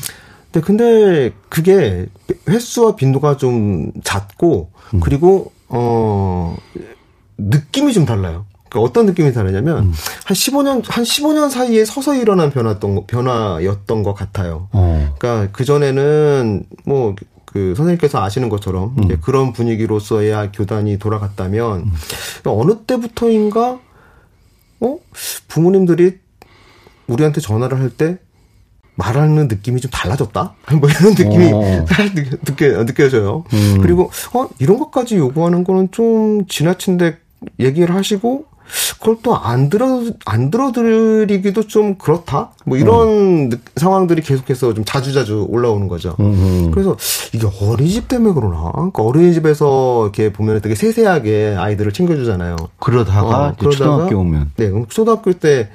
네, 0.53 0.61
근데 0.61 1.33
그게 1.49 2.07
횟수와 2.49 2.97
빈도가 2.97 3.37
좀 3.37 3.93
잦고 4.03 4.71
음. 4.95 5.01
그리고 5.01 5.53
어 5.69 6.57
느낌이 7.39 7.93
좀 7.93 8.05
달라요. 8.05 8.47
그러니까 8.69 8.81
어떤 8.81 9.07
느낌이 9.07 9.33
다르냐면 9.33 9.79
음. 9.87 9.93
한 10.25 10.35
15년 10.35 10.83
한 10.87 11.05
15년 11.05 11.51
사이에 11.51 11.85
서서히 11.85 12.21
일어난 12.21 12.51
변화였던 12.51 13.07
변화였던 13.07 14.03
것 14.03 14.15
같아요. 14.15 14.69
어. 14.73 15.15
그러니까 15.19 15.53
그 15.53 15.65
전에는 15.65 16.65
뭐 16.85 17.15
그 17.57 17.75
선생님께서 17.75 18.23
아시는 18.23 18.51
것처럼 18.51 18.95
음. 18.99 19.05
이제 19.05 19.17
그런 19.19 19.55
분위기로서야 19.55 20.53
교단이 20.53 20.99
돌아갔다면 20.99 21.79
음. 21.85 21.93
어느 22.45 22.77
때부터인가 22.87 23.81
어 24.81 24.99
부모님들이 25.49 26.19
우리한테 27.07 27.41
전화를 27.41 27.81
할 27.81 27.91
때 27.97 28.19
말하는 28.97 29.49
느낌이 29.49 29.81
좀 29.81 29.91
달라졌다? 29.91 30.55
뭐 30.81 30.89
이런 30.89 31.15
느낌이 31.15 31.53
어. 31.53 31.85
느껴, 32.45 32.85
느껴져요. 32.85 33.45
음. 33.53 33.79
그리고, 33.83 34.11
어, 34.33 34.49
이런 34.59 34.79
것까지 34.79 35.17
요구하는 35.17 35.65
거는 35.65 35.91
좀 35.93 36.47
지나친데 36.47 37.19
얘기를 37.59 37.95
하시고, 37.95 38.47
그걸 38.99 39.17
또 39.23 39.37
안 39.37 39.69
들어 39.69 40.03
안 40.25 40.51
들어드리기도 40.51 41.67
좀 41.67 41.97
그렇다. 41.97 42.51
뭐 42.65 42.77
이런 42.79 43.09
음. 43.09 43.51
상황들이 43.77 44.23
계속해서 44.23 44.75
좀 44.75 44.85
자주자주 44.85 45.47
올라오는 45.49 45.87
거죠. 45.89 46.17
음음. 46.19 46.71
그래서 46.73 46.97
이게 47.33 47.47
어린이집 47.61 48.09
때문에 48.09 48.35
그러나? 48.35 48.73
그러니까 48.73 49.03
어린이집에서 49.03 50.05
이렇게 50.05 50.33
보면 50.33 50.61
되게 50.63 50.75
세세하게 50.75 51.57
아이들을 51.59 51.93
챙겨주잖아요. 51.93 52.57
그러다가, 52.79 53.49
어, 53.49 53.55
그러다가 53.59 53.71
초등학교 53.71 54.19
오면 54.19 54.51
네, 54.57 54.73
초등학교 54.89 55.33
때 55.33 55.69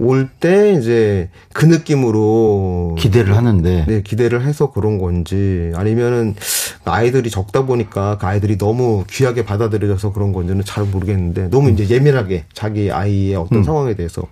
올 0.00 0.28
때 0.40 0.74
이제 0.78 1.28
그 1.52 1.64
느낌으로 1.64 2.94
기대를 2.98 3.36
하는데 3.36 3.84
네 3.86 4.02
기대를 4.02 4.44
해서 4.44 4.70
그런 4.70 4.98
건지 4.98 5.72
아니면은 5.74 6.36
아이들이 6.84 7.30
적다 7.30 7.66
보니까 7.66 8.16
그 8.18 8.26
아이들이 8.26 8.56
너무 8.58 9.04
귀하게 9.10 9.44
받아들여져서 9.44 10.12
그런 10.12 10.32
건지는 10.32 10.64
잘 10.64 10.84
모르겠는데 10.84 11.50
너무 11.50 11.68
음. 11.68 11.74
이제 11.74 11.92
예민하게 11.92 12.44
자기 12.52 12.90
아이의 12.92 13.34
어떤 13.36 13.58
음. 13.58 13.64
상황에 13.64 13.94
대해서 13.94 14.22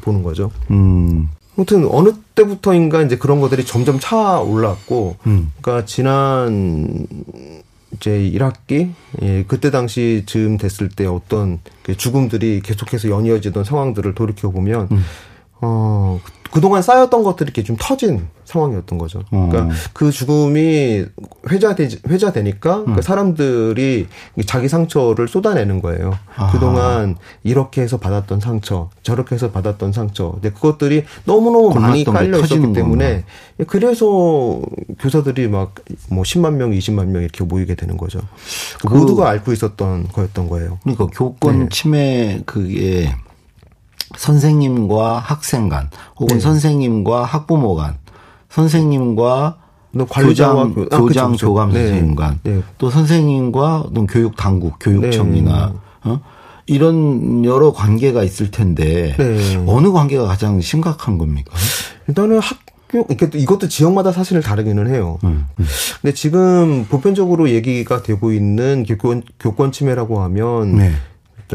보는 0.00 0.22
거죠. 0.22 0.50
음. 0.70 1.28
아무튼 1.56 1.86
어느 1.90 2.10
때부터인가 2.34 3.02
이제 3.02 3.16
그런 3.16 3.40
것들이 3.40 3.66
점점 3.66 3.98
차 4.00 4.40
올랐고, 4.40 5.16
음. 5.26 5.52
그러니까 5.60 5.84
지난 5.84 7.06
이 7.34 7.61
제 8.00 8.18
1학기 8.30 8.90
예, 9.22 9.44
그때 9.46 9.70
당시 9.70 10.24
즈음 10.26 10.56
됐을 10.56 10.88
때 10.88 11.06
어떤 11.06 11.60
그 11.82 11.96
죽음들이 11.96 12.60
계속해서 12.62 13.08
연이어지던 13.08 13.64
상황들을 13.64 14.14
돌이켜 14.14 14.50
보면 14.50 14.88
음. 14.90 15.04
어 15.60 16.20
그동안 16.52 16.82
쌓였던 16.82 17.22
것들이 17.24 17.48
이렇게 17.48 17.62
좀 17.62 17.76
터진 17.80 18.28
상황이었던 18.44 18.98
거죠. 18.98 19.22
그러니까 19.30 19.62
음. 19.62 19.70
그 19.92 20.10
죽음이 20.10 21.04
회자되 21.50 21.88
회자되니까 22.08 22.84
그 22.84 22.90
음. 22.90 22.94
그 22.96 23.02
사람들이 23.02 24.06
자기 24.46 24.68
상처를 24.68 25.28
쏟아내는 25.28 25.80
거예요. 25.80 26.18
아하. 26.36 26.52
그동안 26.52 27.16
이렇게 27.42 27.80
해서 27.80 27.98
받았던 27.98 28.40
상처, 28.40 28.90
저렇게 29.02 29.34
해서 29.34 29.50
받았던 29.50 29.92
상처. 29.92 30.32
근데 30.32 30.50
그것들이 30.50 31.04
너무너무 31.24 31.74
많이 31.74 32.04
깔려 32.04 32.38
있었기 32.38 32.72
때문에 32.72 33.24
거구나. 33.56 33.66
그래서 33.66 34.60
교사들이 35.00 35.48
막 35.48 35.74
뭐 36.08 36.22
10만 36.22 36.54
명, 36.54 36.70
20만 36.70 37.06
명 37.06 37.22
이렇게 37.22 37.44
모이게 37.44 37.74
되는 37.74 37.96
거죠. 37.96 38.20
그 38.80 38.94
모두가 38.94 39.28
앓고 39.30 39.52
있었던 39.52 40.08
거였던 40.08 40.48
거예요. 40.48 40.78
그러니까 40.82 41.06
교권 41.06 41.58
네. 41.60 41.68
침해 41.70 42.42
그게 42.44 43.14
선생님과 44.16 45.18
학생 45.18 45.68
간 45.68 45.90
혹은 46.18 46.36
네. 46.36 46.40
선생님과 46.40 47.24
학부모 47.24 47.74
간 47.74 47.96
선생님과 48.48 49.58
교장, 50.10 50.74
교, 50.74 50.86
아, 50.90 50.98
교장 50.98 51.32
그쵸, 51.32 51.48
교감 51.48 51.72
네. 51.72 51.88
선생님 51.88 52.14
간, 52.14 52.40
네. 52.42 52.62
또 52.78 52.90
선생님과 52.90 53.90
또 53.94 54.06
교육 54.06 54.36
당국, 54.36 54.78
교육청이나 54.80 55.72
네. 56.04 56.10
어? 56.10 56.20
이런 56.66 57.44
여러 57.44 57.72
관계가 57.72 58.22
있을 58.22 58.50
텐데 58.50 59.14
네. 59.18 59.64
어느 59.66 59.92
관계가 59.92 60.24
가장 60.24 60.60
심각한 60.60 61.18
겁니까? 61.18 61.52
일단은 62.08 62.38
학교 62.38 63.06
이게 63.10 63.28
이것도 63.34 63.68
지역마다 63.68 64.12
사실 64.12 64.40
다르기는 64.40 64.88
해요. 64.94 65.18
음, 65.24 65.46
음. 65.58 65.66
근데 66.00 66.14
지금 66.14 66.86
보편적으로 66.88 67.50
얘기가 67.50 68.02
되고 68.02 68.32
있는 68.32 68.84
교권 68.84 69.22
교권 69.40 69.72
침해라고 69.72 70.20
하면 70.22 70.76
네. 70.76 70.92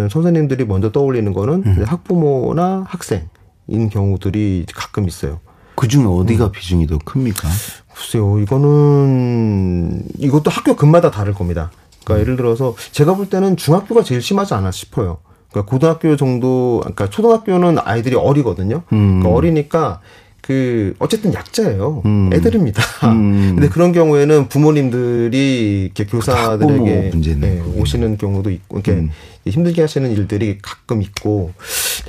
선생님들이 0.10 0.66
먼저 0.66 0.92
떠올리는 0.92 1.32
거는 1.34 1.64
음. 1.66 1.84
학부모나 1.86 2.86
학생인 2.88 3.90
경우들이 3.92 4.66
가끔 4.74 5.08
있어요. 5.08 5.40
그 5.76 5.88
중에 5.88 6.06
어디가 6.06 6.46
음. 6.46 6.52
비중이 6.52 6.88
더 6.88 6.98
큽니까? 6.98 7.48
글쎄요, 7.94 8.40
이거는, 8.40 10.04
이것도 10.18 10.50
학교 10.50 10.76
급마다 10.76 11.12
다를 11.12 11.34
겁니다. 11.34 11.72
그러니까 12.04 12.16
음. 12.16 12.20
예를 12.22 12.36
들어서 12.38 12.76
제가 12.92 13.16
볼 13.16 13.30
때는 13.30 13.58
중학교가 13.58 14.04
제일 14.04 14.22
심하지 14.22 14.54
않아 14.54 14.72
싶어요. 14.72 15.18
그러니까 15.52 15.70
고등학교 15.70 16.16
정도, 16.16 16.80
그러니까 16.82 17.10
초등학교는 17.10 17.78
아이들이 17.84 18.16
어리거든요. 18.16 18.84
음. 18.92 19.20
그러니까 19.20 19.30
어리니까 19.30 20.02
그 20.48 20.96
어쨌든 21.00 21.34
약자예요. 21.34 22.04
음. 22.06 22.30
애들입니다. 22.32 22.82
음. 23.12 23.56
근데 23.56 23.68
그런 23.68 23.92
경우에는 23.92 24.48
부모님들이 24.48 25.84
이렇게 25.84 26.06
교사들에게 26.06 27.12
네, 27.36 27.62
오시는 27.76 28.18
경우도 28.18 28.50
있고 28.52 28.78
이렇게 28.78 28.94
음. 28.94 29.10
힘들게 29.46 29.82
하시는 29.82 30.10
일들이 30.10 30.58
가끔 30.62 31.02
있고 31.02 31.52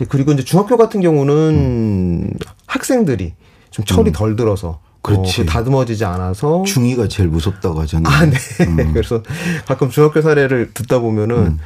그리고 0.08 0.30
이제 0.30 0.44
중학교 0.44 0.76
같은 0.76 1.00
경우는 1.00 1.34
음. 1.34 2.30
학생들이 2.66 3.34
좀 3.72 3.84
철이 3.84 4.10
음. 4.10 4.12
덜 4.12 4.36
들어서 4.36 4.78
그렇지. 5.02 5.40
어, 5.40 5.44
다듬어지지 5.44 6.04
않아서 6.04 6.62
중이가 6.62 7.08
제일 7.08 7.30
무섭다고 7.30 7.80
하잖아요. 7.80 8.14
아, 8.14 8.24
네. 8.24 8.36
음. 8.68 8.90
그래서 8.94 9.20
가끔 9.66 9.90
중학교 9.90 10.22
사례를 10.22 10.70
듣다 10.74 11.00
보면은 11.00 11.36
음. 11.36 11.58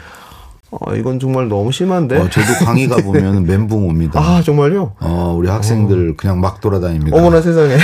어, 0.72 0.94
이건 0.94 1.20
정말 1.20 1.48
너무 1.48 1.70
심한데. 1.70 2.16
어, 2.16 2.30
저도 2.30 2.64
강의 2.64 2.88
가 2.88 2.96
보면 2.96 3.44
멘붕 3.44 3.86
옵니다. 3.86 4.18
아, 4.18 4.42
정말요? 4.42 4.94
어, 5.00 5.34
우리 5.36 5.46
학생들 5.50 6.12
어. 6.12 6.14
그냥 6.16 6.40
막 6.40 6.62
돌아다닙니다. 6.62 7.14
어머나 7.14 7.42
세상에. 7.42 7.74
어, 7.74 7.78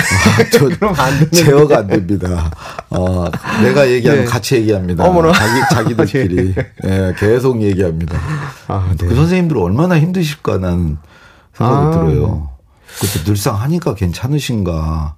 저, 0.50 0.68
그럼 0.72 0.94
안 0.96 1.30
제어가 1.30 1.78
안 1.80 1.86
됩니다. 1.86 2.50
어, 2.88 3.26
내가 3.62 3.90
얘기하면 3.90 4.24
네. 4.24 4.30
같이 4.30 4.54
얘기합니다. 4.56 5.04
어머나. 5.04 5.32
자기, 5.32 5.74
자기들끼리. 5.74 6.54
예, 6.84 6.88
네, 6.88 7.14
계속 7.18 7.60
얘기합니다. 7.60 8.18
아, 8.68 8.90
네. 8.98 9.06
그 9.06 9.14
선생님들 9.14 9.58
얼마나 9.58 9.98
힘드실까 10.00 10.56
나는 10.56 10.96
생각이 11.52 11.86
아, 11.86 11.90
들어요. 11.90 12.48
그때 12.98 13.22
늘상 13.24 13.60
하니까 13.60 13.94
괜찮으신가. 13.94 15.14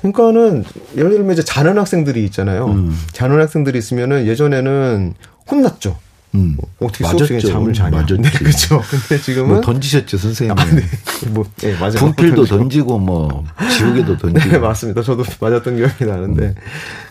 그러니까는 0.00 0.64
예를 0.96 1.10
들면 1.10 1.34
이제 1.34 1.44
자는 1.44 1.78
학생들이 1.78 2.24
있잖아요. 2.24 2.66
음. 2.66 2.98
자는 3.12 3.40
학생들이 3.40 3.78
있으면은 3.78 4.26
예전에는 4.26 5.14
혼났죠. 5.48 5.96
음. 6.34 6.56
뭐 6.56 6.88
어떻게 6.88 7.04
수업 7.04 7.26
시간에 7.26 7.40
잠을 7.40 7.72
자냐. 7.72 7.90
맞았죠. 7.90 8.16
네, 8.16 8.30
그렇죠. 8.30 8.82
근데 8.90 9.22
지금은 9.22 9.48
뭐 9.48 9.60
던지셨죠, 9.60 10.16
선생님. 10.16 10.58
아, 10.58 10.64
네. 10.64 10.82
뭐, 11.30 11.44
네, 11.58 11.74
맞아요. 11.74 11.92
분필도 11.92 12.44
던지고 12.44 12.98
뭐 12.98 13.44
지우개도 13.76 14.16
던지고. 14.18 14.50
네, 14.50 14.58
맞습니다. 14.58 15.02
저도 15.02 15.24
맞았던 15.40 15.76
기억이 15.76 16.04
나는데. 16.06 16.42
음. 16.46 16.54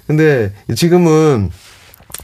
근데 0.08 0.54
지금은 0.76 1.52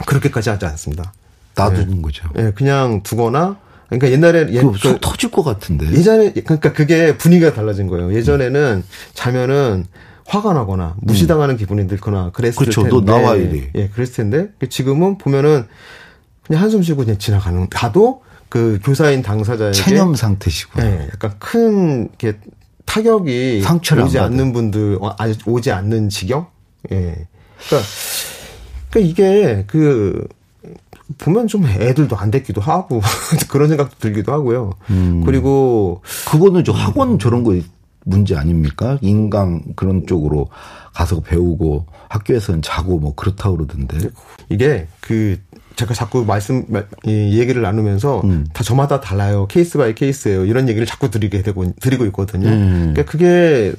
그렇게까지 0.05 0.49
하지 0.49 0.65
않습니다. 0.65 1.13
놔두는 1.55 1.95
네. 1.97 2.01
거죠. 2.01 2.27
네, 2.33 2.51
그냥 2.51 3.01
두거나 3.03 3.57
그러니까 3.89 4.11
옛날에 4.11 4.47
예, 4.51 4.61
그, 4.61 4.97
터질 4.99 5.31
것 5.31 5.43
같은데. 5.43 5.89
예전에 5.91 6.33
그러니까 6.33 6.73
그게 6.73 7.17
분위기가 7.17 7.53
달라진 7.53 7.87
거예요. 7.87 8.13
예전에는 8.13 8.83
자면은 9.13 9.85
화가 10.25 10.53
나거나 10.53 10.95
무시당하는 11.01 11.55
음. 11.55 11.57
기분이 11.57 11.87
들거나 11.87 12.31
그랬을 12.33 12.57
그렇죠. 12.57 12.83
텐데. 12.83 12.95
너 12.95 13.01
나와 13.01 13.35
이래. 13.35 13.71
예, 13.75 13.87
그랬을 13.87 14.15
텐데 14.15 14.49
지금은 14.69 15.17
보면은 15.17 15.65
그냥 16.47 16.63
한숨 16.63 16.81
쉬고 16.81 17.03
그냥 17.03 17.17
지나가는 17.17 17.67
가도 17.69 18.23
그 18.49 18.79
교사인 18.83 19.21
당사자에게 19.21 19.73
체념 19.73 20.15
상태시고. 20.15 20.81
예, 20.81 21.09
약간 21.13 21.33
큰 21.39 22.09
이렇게 22.19 22.39
타격이 22.85 23.61
상처를 23.61 24.03
오지 24.03 24.17
않는 24.19 24.53
분들 24.53 24.97
어, 25.01 25.13
아직 25.17 25.45
오지 25.47 25.71
않는 25.71 26.09
지경. 26.09 26.47
예. 26.91 27.27
그러니까, 27.67 27.87
그러니까 28.89 29.11
이게 29.11 29.65
그 29.67 30.25
보면 31.17 31.47
좀 31.47 31.65
애들도 31.65 32.15
안 32.15 32.31
됐기도 32.31 32.61
하고 32.61 33.01
그런 33.49 33.69
생각도 33.69 33.95
들기도 33.99 34.31
하고요. 34.31 34.73
음. 34.89 35.23
그리고 35.25 36.01
그거는 36.29 36.63
저 36.63 36.71
학원 36.71 37.19
저런 37.19 37.43
거 37.43 37.59
문제 38.05 38.35
아닙니까? 38.35 38.97
인강 39.01 39.73
그런 39.75 40.07
쪽으로 40.07 40.47
가서 40.93 41.19
배우고 41.19 41.85
학교에서는 42.09 42.61
자고 42.61 42.99
뭐 42.99 43.13
그렇다 43.15 43.49
고 43.49 43.57
그러던데. 43.57 44.09
이게 44.49 44.87
그 45.01 45.37
제가 45.77 45.93
자꾸 45.93 46.25
말씀 46.25 46.65
이 47.05 47.39
얘기를 47.39 47.61
나누면서 47.61 48.21
음. 48.25 48.47
다 48.51 48.63
저마다 48.63 48.99
달라요. 48.99 49.45
case 49.47 49.77
by 49.77 49.93
case예요. 49.93 50.43
이런 50.45 50.67
얘기를 50.67 50.87
자꾸 50.87 51.11
드리게 51.11 51.43
되고 51.43 51.71
드리고 51.79 52.05
있거든요. 52.07 52.49
음. 52.49 52.93
그러니까 52.93 53.03
그게 53.03 53.73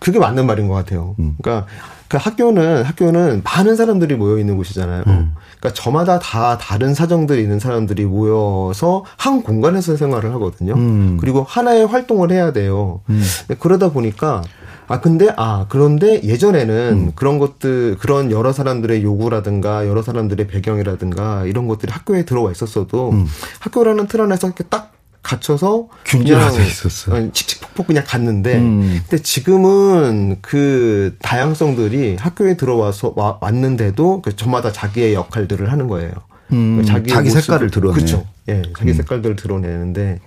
그게 0.00 0.18
맞는 0.20 0.46
말인 0.46 0.68
것 0.68 0.74
같아요. 0.74 1.16
음. 1.18 1.34
그러니까 1.42 1.66
그 2.06 2.16
학교는 2.16 2.84
학교는 2.84 3.42
많은 3.44 3.74
사람들이 3.74 4.14
모여 4.14 4.38
있는 4.38 4.56
곳이잖아요. 4.56 5.02
음. 5.08 5.34
그러니까 5.58 5.72
저마다 5.74 6.20
다 6.20 6.56
다른 6.58 6.94
사정들이 6.94 7.42
있는 7.42 7.58
사람들이 7.58 8.04
모여서 8.04 9.04
한 9.16 9.42
공간에서 9.42 9.96
생활을 9.96 10.32
하거든요. 10.34 10.74
음. 10.74 11.16
그리고 11.20 11.42
하나의 11.42 11.86
활동을 11.86 12.30
해야 12.30 12.52
돼요. 12.52 13.00
음. 13.10 13.20
그러다 13.58 13.90
보니까 13.90 14.42
아 14.88 15.00
근데 15.00 15.32
아 15.36 15.66
그런데 15.68 16.22
예전에는 16.22 16.92
음. 16.92 17.12
그런 17.14 17.38
것들 17.38 17.96
그런 17.98 18.30
여러 18.30 18.52
사람들의 18.52 19.02
요구라든가 19.02 19.86
여러 19.86 20.02
사람들의 20.02 20.46
배경이라든가 20.46 21.44
이런 21.46 21.66
것들이 21.66 21.92
학교에 21.92 22.24
들어와 22.24 22.52
있었어도 22.52 23.10
음. 23.10 23.26
학교라는 23.60 24.06
틀 24.06 24.20
안에서 24.20 24.46
이렇게 24.48 24.64
딱 24.64 24.92
갇혀서 25.26 25.88
균질화돼 26.04 26.64
있었어. 26.64 27.32
칙칙폭폭 27.32 27.88
그냥 27.88 28.04
갔는데, 28.06 28.58
음. 28.58 29.00
근데 29.08 29.20
지금은 29.20 30.38
그 30.40 31.16
다양성들이 31.20 32.16
학교에 32.20 32.56
들어와서 32.56 33.12
와, 33.16 33.38
왔는데도 33.40 34.22
그 34.22 34.36
저마다 34.36 34.70
자기의 34.70 35.14
역할들을 35.14 35.72
하는 35.72 35.88
거예요. 35.88 36.12
음. 36.52 36.82
자기, 36.84 37.10
자기 37.10 37.30
색깔을 37.30 37.70
드러내. 37.70 37.94
그렇죠. 37.94 38.26
예, 38.48 38.62
자기 38.76 38.90
음. 38.90 38.94
색깔들을 38.94 39.36
드러내는데, 39.36 40.20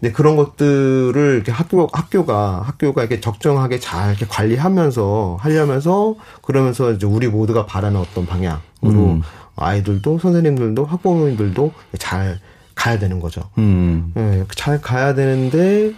근데 0.00 0.12
그런 0.12 0.36
것들을 0.36 1.34
이렇게 1.34 1.52
학교 1.52 1.86
학교가 1.92 2.62
학교가 2.62 3.02
이렇게 3.02 3.20
적정하게 3.20 3.78
잘 3.80 4.10
이렇게 4.10 4.26
관리하면서 4.26 5.36
하려면서 5.40 6.16
그러면서 6.42 6.92
이제 6.92 7.06
우리 7.06 7.28
모두가 7.28 7.66
바라는 7.66 8.00
어떤 8.00 8.26
방향으로 8.26 8.60
음. 8.82 9.22
아이들도 9.56 10.18
선생님들도 10.18 10.86
학부모님들도 10.86 11.72
잘 11.98 12.40
가야 12.74 12.98
되는 12.98 13.20
거죠. 13.20 13.42
음. 13.58 14.12
네, 14.14 14.44
잘 14.56 14.80
가야 14.80 15.14
되는데 15.14 15.92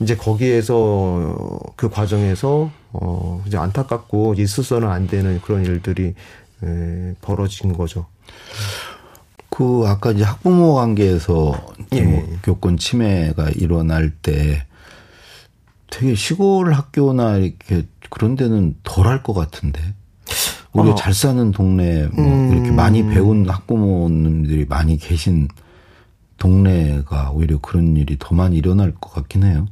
이제 0.00 0.16
거기에서 0.16 1.36
그 1.76 1.90
과정에서 1.90 2.70
어 2.92 3.42
이제 3.46 3.58
안타깝고 3.58 4.34
있어서는 4.38 4.88
안 4.88 5.06
되는 5.06 5.40
그런 5.42 5.64
일들이 5.64 6.14
에, 6.64 7.14
벌어진 7.20 7.74
거죠. 7.74 8.06
그 9.62 9.84
아까 9.86 10.10
이제 10.10 10.24
학부모 10.24 10.74
관계에서 10.74 11.54
예. 11.92 12.02
뭐 12.02 12.26
교권 12.42 12.78
침해가 12.78 13.48
일어날 13.50 14.10
때 14.10 14.66
되게 15.88 16.16
시골 16.16 16.72
학교나 16.72 17.36
이렇게 17.36 17.86
그런 18.10 18.34
데는 18.34 18.74
덜 18.82 19.06
할 19.06 19.22
것 19.22 19.34
같은데. 19.34 19.80
우리가 20.72 20.94
어. 20.94 20.96
잘 20.96 21.12
사는 21.14 21.52
동네 21.52 22.08
뭐 22.12 22.24
음. 22.24 22.52
이렇게 22.52 22.70
많이 22.70 23.06
배운 23.06 23.48
학부모님들이 23.48 24.64
많이 24.68 24.96
계신 24.96 25.46
동네가 26.38 27.30
오히려 27.32 27.58
그런 27.60 27.96
일이 27.96 28.16
더 28.18 28.34
많이 28.34 28.56
일어날 28.56 28.92
것 28.94 29.12
같긴 29.12 29.44
해요. 29.44 29.68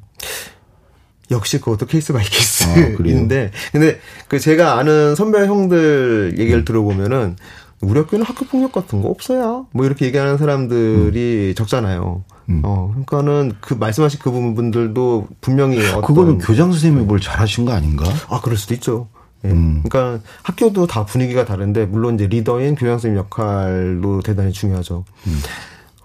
역시 1.31 1.59
그것도 1.59 1.87
case 1.87 2.13
by 2.13 2.25
case인데, 2.25 3.51
아, 3.53 3.71
근데 3.73 3.99
그 4.29 4.39
제가 4.39 4.79
아는 4.79 5.15
선배 5.15 5.47
형들 5.47 6.35
얘기를 6.39 6.61
음. 6.61 6.65
들어보면은 6.65 7.37
우리 7.83 7.99
학교는 7.99 8.25
학교 8.25 8.45
폭력 8.45 8.73
같은 8.73 9.01
거 9.01 9.09
없어요. 9.09 9.67
뭐 9.73 9.87
이렇게 9.87 10.07
얘기하는 10.07 10.37
사람들이 10.37 11.51
음. 11.51 11.55
적잖아요. 11.55 12.25
음. 12.51 12.63
어, 12.65 12.89
그러니까는 12.91 13.57
그 13.61 13.75
말씀하신 13.75 14.21
그 14.23 14.31
부분들도 14.31 15.29
분명히 15.41 15.79
어떤 15.89 16.03
그거는 16.03 16.39
교장 16.39 16.73
선생님이 16.73 17.07
뭘 17.07 17.21
잘하신 17.21 17.65
거 17.65 17.73
아닌가? 17.73 18.05
아, 18.29 18.41
그럴 18.41 18.59
수도 18.59 18.75
있죠. 18.75 19.09
예. 19.45 19.49
음. 19.49 19.83
그러니까 19.89 20.23
학교도 20.43 20.87
다 20.87 21.07
분위기가 21.07 21.45
다른데 21.47 21.87
물론 21.87 22.17
이제 22.17 22.27
리더인 22.27 22.75
교장 22.75 22.99
선생님 22.99 23.19
역할도 23.19 24.21
대단히 24.21 24.53
중요하죠. 24.53 25.05
음. 25.27 25.41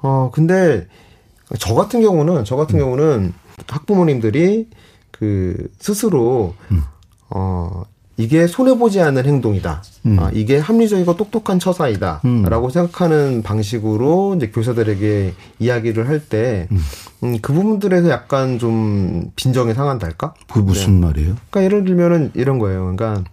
어, 0.02 0.30
근데 0.34 0.88
저 1.60 1.74
같은 1.74 2.02
경우는 2.02 2.46
저 2.46 2.56
같은 2.56 2.78
음. 2.78 2.80
경우는 2.80 3.34
학부모님들이 3.68 4.70
그 5.12 5.70
스스로 5.80 6.56
음. 6.72 6.84
어 7.30 7.84
이게 8.18 8.48
손해 8.48 8.78
보지 8.78 9.02
않는 9.02 9.26
행동이다. 9.26 9.84
음. 10.06 10.18
아, 10.20 10.30
이게 10.34 10.58
합리적이고 10.58 11.18
똑똑한 11.18 11.60
처사이다라고 11.60 12.24
음. 12.26 12.70
생각하는 12.70 13.44
방식으로 13.44 14.36
이제 14.38 14.50
교사들에게 14.50 15.34
이야기를 15.60 16.08
할 16.08 16.20
때그 16.22 16.68
음. 16.72 16.80
음, 17.24 17.38
그 17.42 17.54
부분들에서 17.54 18.10
약간 18.10 18.58
좀 18.58 19.32
빈정이 19.36 19.74
상한달까? 19.74 20.34
그 20.52 20.60
무슨 20.60 21.02
네. 21.02 21.08
말이에요? 21.08 21.36
그러니까 21.50 21.64
예를 21.64 21.86
들면은 21.86 22.32
이런 22.36 22.60
거예요. 22.60 22.82
그러니까 22.96 23.24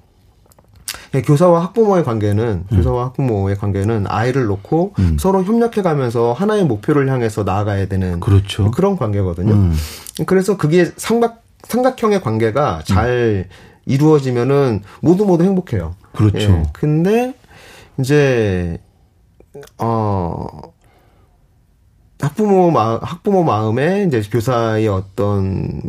예, 1.14 1.22
교사와 1.22 1.62
학부모의 1.64 2.04
관계는 2.04 2.64
음. 2.70 2.76
교사와 2.76 3.06
학부모의 3.06 3.58
관계는 3.58 4.06
아이를 4.08 4.46
놓고 4.46 4.94
음. 4.98 5.16
서로 5.20 5.44
협력해가면서 5.44 6.32
하나의 6.32 6.64
목표를 6.64 7.08
향해서 7.08 7.44
나아가야 7.44 7.86
되는 7.86 8.18
그렇죠. 8.18 8.70
그런 8.70 8.96
관계거든요. 8.96 9.52
음. 9.52 9.74
그래서 10.26 10.56
그게 10.56 10.90
삼각 10.96 11.42
삼각형의 11.64 12.22
관계가 12.22 12.82
잘 12.84 13.48
이루어지면은 13.86 14.82
모두 15.00 15.24
모두 15.24 15.44
행복해요. 15.44 15.94
그렇죠. 16.12 16.38
예. 16.38 16.62
근데 16.72 17.34
이제 17.98 18.78
어 19.78 20.46
학부모 22.20 22.70
마 22.70 22.98
학부모 23.02 23.42
마음에 23.42 24.04
이제 24.04 24.22
교사의 24.30 24.88
어떤 24.88 25.82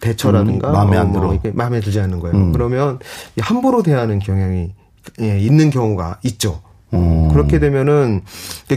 대처라든가 0.00 0.68
음, 0.68 0.72
마음에 0.72 0.96
안뭐 0.96 1.12
들어. 1.12 1.26
뭐 1.26 1.38
마음에 1.54 1.80
들지 1.80 2.00
않는 2.00 2.20
거예요. 2.20 2.36
음. 2.36 2.52
그러면 2.52 2.98
함부로 3.38 3.82
대하는 3.82 4.18
경향이 4.18 4.72
예, 5.20 5.38
있는 5.38 5.70
경우가 5.70 6.20
있죠. 6.24 6.62
음. 6.92 7.28
그렇게 7.28 7.58
되면은 7.58 8.22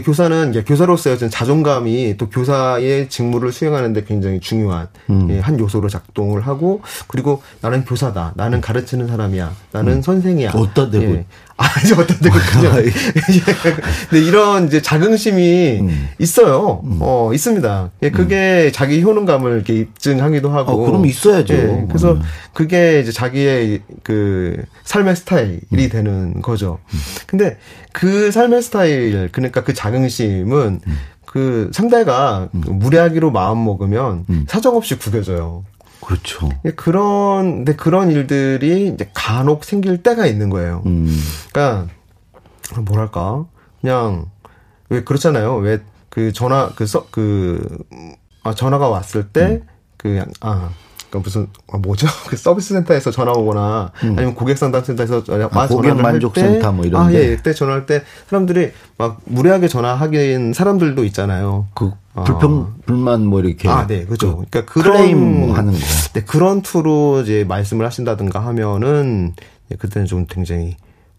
교사는 0.04 0.64
교사로서의 0.64 1.18
자존감이 1.30 2.16
또 2.16 2.28
교사의 2.28 3.08
직무를 3.08 3.52
수행하는데 3.52 4.04
굉장히 4.04 4.40
중요한 4.40 4.88
음. 5.10 5.28
예, 5.30 5.40
한 5.40 5.58
요소로 5.58 5.88
작동을 5.88 6.46
하고 6.46 6.82
그리고 7.08 7.42
나는 7.60 7.84
교사다, 7.84 8.32
나는 8.36 8.60
가르치는 8.60 9.08
사람이야, 9.08 9.52
나는 9.72 9.94
음. 9.94 10.02
선생이야. 10.02 10.52
어따 10.54 10.90
대고 10.90 11.12
예. 11.14 11.26
아, 11.56 11.66
이제 11.84 11.94
어떤 11.94 12.18
데군요. 12.18 12.82
네, 14.10 14.18
이런 14.18 14.66
이제 14.66 14.82
자긍심이 14.82 15.78
음. 15.80 16.08
있어요. 16.18 16.80
음. 16.84 16.98
어, 17.00 17.30
있습니다. 17.32 17.90
예, 18.02 18.10
그게 18.10 18.66
음. 18.66 18.72
자기 18.72 19.02
효능감을 19.02 19.52
이렇게 19.52 19.74
입증하기도 19.74 20.50
하고. 20.50 20.72
어, 20.72 20.86
그럼 20.86 21.06
있어야죠. 21.06 21.54
예, 21.54 21.84
그래서 21.86 22.12
음. 22.12 22.22
그게 22.52 23.00
이제 23.00 23.12
자기의 23.12 23.82
그 24.02 24.64
삶의 24.82 25.14
스타일이 25.16 25.60
음. 25.72 25.88
되는 25.88 26.42
거죠. 26.42 26.78
음. 26.92 26.98
근데 27.26 27.56
그 27.92 28.32
삶의 28.32 28.62
스타일, 28.62 29.28
그러니까 29.30 29.62
그 29.62 29.74
자긍심은 29.74 30.80
그 31.24 31.70
상대가 31.72 32.48
무례하기로 32.52 33.30
마음 33.30 33.64
먹으면 33.64 34.24
사정없이 34.48 34.96
구겨져요. 34.96 35.64
그렇죠. 36.04 36.48
예, 36.64 36.70
그런, 36.70 37.64
근데 37.64 37.76
그런 37.76 38.10
일들이 38.10 38.88
이제 38.88 39.10
간혹 39.14 39.64
생길 39.64 40.02
때가 40.02 40.26
있는 40.26 40.50
거예요. 40.50 40.82
음. 40.86 41.08
그러니까, 41.52 41.88
뭐랄까. 42.82 43.46
그냥, 43.80 44.30
왜 44.88 45.02
그렇잖아요. 45.02 45.56
왜 45.56 45.78
그 46.14 46.32
전화, 46.32 46.70
그, 46.76 46.86
써, 46.86 47.08
그, 47.10 47.66
아, 48.44 48.54
전화가 48.54 48.88
왔을 48.88 49.30
때, 49.30 49.46
음. 49.46 49.66
그, 51.14 51.18
아, 51.18 51.22
그 51.22 51.28
무슨 51.28 51.46
아, 51.72 51.78
뭐죠? 51.78 52.06
그 52.28 52.36
서비스 52.36 52.74
센터에서 52.74 53.10
전화 53.10 53.32
오거나 53.32 53.92
음. 54.02 54.14
아니면 54.16 54.34
고객 54.34 54.58
상담 54.58 54.82
센터에서 54.84 55.22
아, 55.50 55.66
고객 55.66 55.94
만족 55.94 56.34
센터 56.34 56.72
뭐 56.72 56.84
이런 56.84 57.02
아, 57.02 57.12
예, 57.12 57.36
그때 57.36 57.52
전화할 57.52 57.86
때 57.86 58.02
사람들이 58.28 58.72
막 58.98 59.20
무례하게 59.24 59.68
전화하긴 59.68 60.52
사람들도 60.52 61.04
있잖아요. 61.04 61.68
그 61.74 61.92
불평 62.14 62.52
어. 62.52 62.74
불만 62.86 63.26
뭐 63.26 63.40
이렇게 63.40 63.68
아, 63.68 63.86
네. 63.86 64.04
그죠. 64.04 64.36
그 64.36 64.46
그러니까 64.50 64.72
그런 64.72 64.96
클레임 64.96 65.52
하는 65.52 65.72
거. 65.72 65.78
네, 66.14 66.24
그런 66.24 66.62
투로 66.62 67.22
이제 67.22 67.44
말씀을 67.44 67.84
하신다든가 67.86 68.40
하면은 68.40 69.34
예, 69.70 69.76
그때는 69.76 70.06
좀 70.06 70.26
굉장히 70.28 70.76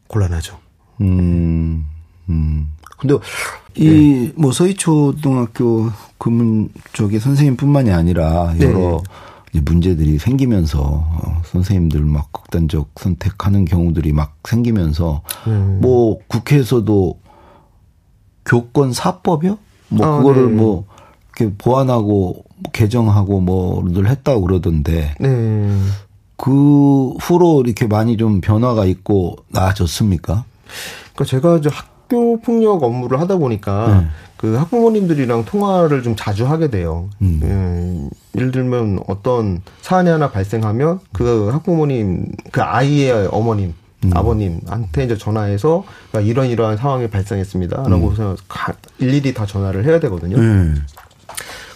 곤란하죠. 0.07 0.57
음. 1.01 1.85
음. 2.29 2.69
근데 2.97 3.15
이뭐 3.75 4.51
네. 4.51 4.57
서희초등학교 4.57 5.91
금문 6.17 6.69
쪽의 6.93 7.19
선생님뿐만이 7.19 7.91
아니라 7.91 8.53
여러 8.61 8.79
네. 8.79 8.97
문제들이 9.61 10.17
생기면서 10.17 10.81
어, 10.81 11.41
선생님들 11.45 12.01
막 12.01 12.31
극단적 12.31 12.89
선택하는 12.95 13.65
경우들이 13.65 14.13
막 14.13 14.35
생기면서 14.43 15.21
음. 15.47 15.79
뭐 15.81 16.19
국회에서도 16.27 17.19
교권 18.45 18.93
사법이요? 18.93 19.57
뭐 19.89 20.05
아, 20.05 20.17
그거를 20.17 20.49
네. 20.49 20.55
뭐 20.55 20.85
이렇게 21.37 21.55
보완하고 21.57 22.43
개정하고 22.71 23.41
뭐를 23.41 24.07
했다고 24.07 24.41
그러던데 24.41 25.15
네. 25.19 25.79
그 26.37 27.11
후로 27.21 27.63
이렇게 27.65 27.87
많이 27.87 28.17
좀 28.17 28.41
변화가 28.41 28.85
있고 28.85 29.37
나아졌습니까? 29.49 30.45
그러니까 31.13 31.23
제가 31.25 31.57
이제 31.57 31.69
학 31.71 31.94
교 32.09 32.39
폭력 32.39 32.83
업무를 32.83 33.19
하다 33.19 33.37
보니까 33.37 34.01
네. 34.01 34.07
그 34.37 34.55
학부모님들이랑 34.55 35.45
통화를 35.45 36.03
좀 36.03 36.15
자주 36.15 36.45
하게 36.45 36.69
돼요. 36.69 37.09
음. 37.21 38.11
예, 38.35 38.39
예를 38.39 38.51
들면 38.51 38.99
어떤 39.07 39.61
사안이 39.81 40.09
하나 40.09 40.29
발생하면 40.29 40.99
그 41.13 41.49
학부모님, 41.51 42.27
그 42.51 42.61
아이의 42.61 43.29
어머님, 43.31 43.73
음. 44.03 44.11
아버님한테 44.13 45.05
이제 45.05 45.17
전화해서 45.17 45.83
그러니까 46.11 46.29
이런 46.29 46.47
이러한 46.47 46.77
상황이 46.77 47.07
발생했습니다라고 47.09 48.11
해서 48.11 48.31
음. 48.31 48.73
일일이 48.99 49.33
다 49.33 49.45
전화를 49.45 49.85
해야 49.85 49.99
되거든요. 49.99 50.37
음. 50.37 50.85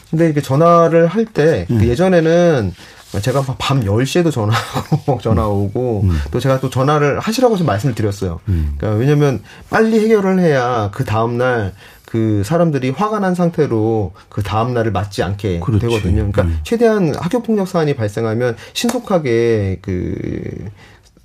근데 0.10 0.26
이렇게 0.26 0.42
전화를 0.42 1.08
할때 1.08 1.66
그 1.68 1.76
음. 1.76 1.84
예전에는 1.84 2.74
제가 3.22 3.42
밤 3.58 3.82
10시에도 3.82 4.32
전화하고 4.32 5.20
전화 5.22 5.48
오고 5.48 6.02
음. 6.06 6.20
또 6.32 6.40
제가 6.40 6.60
또 6.60 6.70
전화를 6.70 7.20
하시라고 7.20 7.58
좀 7.58 7.66
말씀을 7.66 7.96
드렸어요. 7.96 8.40
음. 8.50 8.76
그러니까 8.78 9.00
왜냐면 9.00 9.42
빨리 9.70 10.00
해결을 10.00 10.40
해야 10.40 10.92
그 10.94 11.04
다음 11.06 11.38
날 11.38 11.74
그 12.10 12.42
사람들이 12.44 12.90
화가 12.90 13.20
난 13.20 13.36
상태로 13.36 14.14
그 14.30 14.42
다음 14.42 14.74
날을 14.74 14.92
맞지 14.92 15.22
않게 15.22 15.60
그렇지. 15.60 15.86
되거든요. 15.86 16.16
그러니까 16.16 16.42
음. 16.42 16.60
최대한 16.64 17.14
학교 17.16 17.44
폭력 17.44 17.68
사안이 17.68 17.96
발생하면 17.96 18.56
신속하게 18.74 19.78
그 19.84 20.70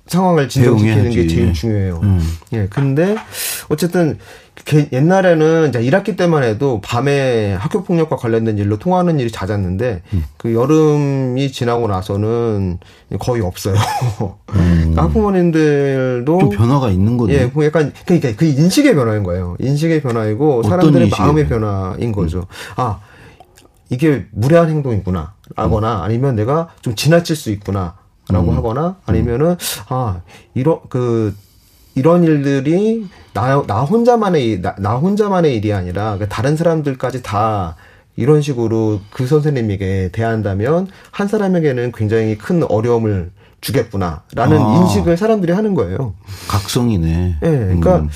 상황을 0.05 0.47
진정시키는 0.47 1.09
게 1.09 1.25
제일 1.25 1.53
중요해요. 1.53 2.01
음. 2.03 2.21
예. 2.53 2.67
근데 2.69 3.15
어쨌든 3.69 4.19
옛날에는 4.91 5.69
이제 5.69 5.79
1학기 5.79 6.17
때만 6.17 6.43
해도 6.43 6.81
밤에 6.81 7.53
학교 7.53 7.83
폭력과 7.83 8.15
관련된 8.15 8.57
일로 8.57 8.77
통화하는 8.79 9.19
일이 9.19 9.31
잦았는데 9.31 10.01
음. 10.13 10.23
그 10.37 10.53
여름이 10.55 11.51
지나고 11.51 11.87
나서는 11.87 12.79
거의 13.19 13.43
없어요. 13.43 13.75
음. 14.55 14.77
그러니까 14.79 15.03
학부모님들도 15.03 16.39
좀 16.39 16.49
변화가 16.49 16.89
있는 16.89 17.17
거네. 17.17 17.33
예, 17.33 17.45
뭐 17.45 17.63
약간 17.63 17.93
그러니까 18.05 18.33
그 18.35 18.45
인식의 18.45 18.95
변화인 18.95 19.23
거예요. 19.23 19.55
인식의 19.59 20.01
변화이고 20.01 20.63
사람들의 20.63 21.09
마음의 21.09 21.47
변화인 21.47 22.11
거죠. 22.11 22.39
음. 22.39 22.45
아 22.77 22.99
이게 23.89 24.25
무례한 24.31 24.69
행동이구나. 24.69 25.33
라거나 25.55 25.97
음. 25.97 26.01
아니면 26.01 26.35
내가 26.35 26.69
좀 26.81 26.95
지나칠 26.95 27.35
수 27.35 27.51
있구나. 27.51 27.97
라고 28.29 28.51
음. 28.51 28.57
하거나 28.57 28.97
아니면은 29.05 29.55
아 29.87 30.21
이런 30.55 30.79
그 30.89 31.35
이런 31.95 32.23
일들이 32.23 33.07
나, 33.33 33.63
나 33.65 33.81
혼자만의, 33.81 34.61
나, 34.61 34.75
나 34.77 34.95
혼자만의 34.95 35.55
일이 35.55 35.73
아니라 35.73 36.17
그 36.17 36.27
다른 36.27 36.55
사람들까지 36.55 37.23
다 37.23 37.75
이런 38.17 38.41
식으로 38.41 39.01
그 39.09 39.27
선생님에게 39.27 40.09
대한다면 40.11 40.87
한 41.11 41.27
사람에게는 41.27 41.91
굉장히 41.93 42.37
큰 42.37 42.63
어려움을 42.63 43.31
주겠구나라는 43.65 44.61
아. 44.61 44.77
인식을 44.77 45.17
사람들이 45.17 45.51
하는 45.51 45.73
거예요. 45.73 46.13
각성이네. 46.47 47.37
예. 47.41 47.49
네, 47.49 47.57
그러니까 47.65 47.97
음. 47.97 48.09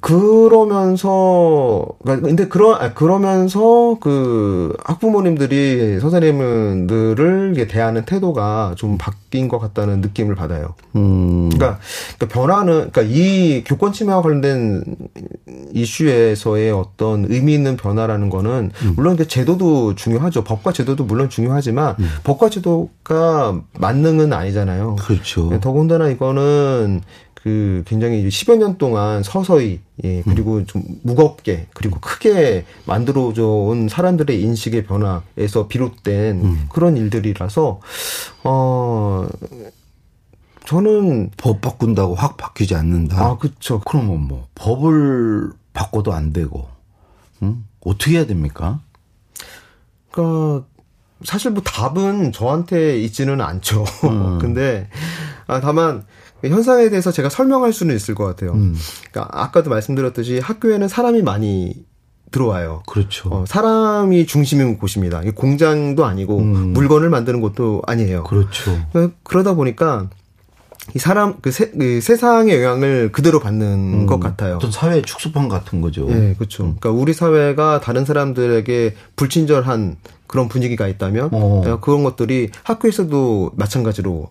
그러면서 0.00 1.86
그러니까 2.02 2.28
근데 2.28 2.46
그러 2.46 2.74
아, 2.74 2.94
그러면서 2.94 3.96
그 4.00 4.76
학부모님들이 4.84 5.98
선생님들을 5.98 7.66
대하는 7.68 8.04
태도가 8.04 8.74
좀 8.76 8.96
바뀐 8.96 9.48
것 9.48 9.58
같다는 9.58 10.02
느낌을 10.02 10.36
받아요. 10.36 10.74
음. 10.94 11.48
그러니까, 11.50 11.80
그러니까 12.16 12.40
변화는 12.40 12.90
그러니까 12.92 13.02
이 13.02 13.64
교권 13.64 13.92
침해와 13.92 14.22
관련된 14.22 14.84
이슈에서의 15.72 16.70
어떤 16.70 17.26
의미 17.28 17.54
있는 17.54 17.76
변화라는 17.76 18.30
거는 18.30 18.70
음. 18.82 18.92
물론 18.94 19.16
그 19.16 19.26
제도도 19.26 19.96
중요하죠. 19.96 20.44
법과 20.44 20.72
제도도 20.72 21.04
물론 21.04 21.28
중요하지만 21.28 21.96
음. 21.98 22.08
법과 22.22 22.50
제도가 22.50 23.60
만능은 23.78 24.32
아니잖아요. 24.32 24.91
그렇죠. 24.96 25.50
네, 25.50 25.60
더군다나 25.60 26.08
이거는 26.08 27.02
그 27.42 27.82
굉장히 27.86 28.28
10여 28.28 28.56
년 28.56 28.78
동안 28.78 29.22
서서히 29.24 29.80
예 30.04 30.22
그리고 30.22 30.58
음. 30.58 30.66
좀 30.66 30.84
무겁게 31.02 31.66
그리고 31.74 31.98
크게 32.00 32.64
만들어져 32.86 33.44
온 33.44 33.88
사람들의 33.88 34.40
인식의 34.40 34.84
변화에서 34.84 35.66
비롯된 35.66 36.44
음. 36.44 36.66
그런 36.72 36.96
일들이라서 36.96 37.80
어 38.44 39.28
저는 40.66 41.30
법 41.36 41.60
바꾼다고 41.60 42.14
확 42.14 42.36
바뀌지 42.36 42.76
않는다. 42.76 43.20
아, 43.20 43.36
그렇죠. 43.36 43.80
그러면 43.80 44.20
뭐 44.20 44.46
법을 44.54 45.50
바꿔도 45.72 46.12
안 46.12 46.32
되고 46.32 46.68
음? 47.42 47.66
어떻게 47.80 48.12
해야 48.12 48.26
됩니까? 48.26 48.80
그러니까 50.12 50.64
사실 51.24 51.50
뭐 51.50 51.62
답은 51.62 52.32
저한테 52.32 52.98
있지는 53.00 53.40
않죠. 53.40 53.84
음. 54.04 54.38
근데 54.40 54.88
아, 55.46 55.60
다만 55.60 56.04
현상에 56.42 56.88
대해서 56.88 57.12
제가 57.12 57.28
설명할 57.28 57.72
수는 57.72 57.94
있을 57.94 58.14
것 58.14 58.24
같아요. 58.24 58.52
음. 58.52 58.74
그러니까 59.10 59.28
아까도 59.42 59.70
말씀드렸듯이 59.70 60.38
학교에는 60.40 60.88
사람이 60.88 61.22
많이 61.22 61.84
들어와요. 62.30 62.82
그렇죠. 62.86 63.28
어, 63.30 63.44
사람이 63.46 64.26
중심인 64.26 64.78
곳입니다. 64.78 65.22
공장도 65.34 66.04
아니고 66.04 66.38
음. 66.38 66.72
물건을 66.72 67.10
만드는 67.10 67.40
곳도 67.40 67.82
아니에요. 67.86 68.24
그렇죠. 68.24 68.78
그러니까 68.92 69.16
그러다 69.22 69.54
보니까 69.54 70.08
이 70.96 70.98
사람 70.98 71.36
그, 71.40 71.52
세, 71.52 71.70
그 71.70 72.00
세상의 72.00 72.60
영향을 72.60 73.12
그대로 73.12 73.38
받는 73.38 73.66
음, 73.66 74.06
것 74.06 74.18
같아요. 74.18 74.56
어떤 74.56 74.72
사회 74.72 75.00
축소판 75.00 75.48
같은 75.48 75.80
거죠. 75.80 76.06
네, 76.06 76.34
그렇죠. 76.34 76.64
음. 76.64 76.76
그러니까 76.80 76.90
우리 76.90 77.12
사회가 77.12 77.80
다른 77.80 78.04
사람들에게 78.04 78.94
불친절한 79.14 79.96
그런 80.32 80.48
분위기가 80.48 80.88
있다면 80.88 81.28
어. 81.30 81.62
어. 81.66 81.80
그런 81.80 82.02
것들이 82.04 82.48
학교에서도 82.64 83.52
마찬가지로 83.54 84.30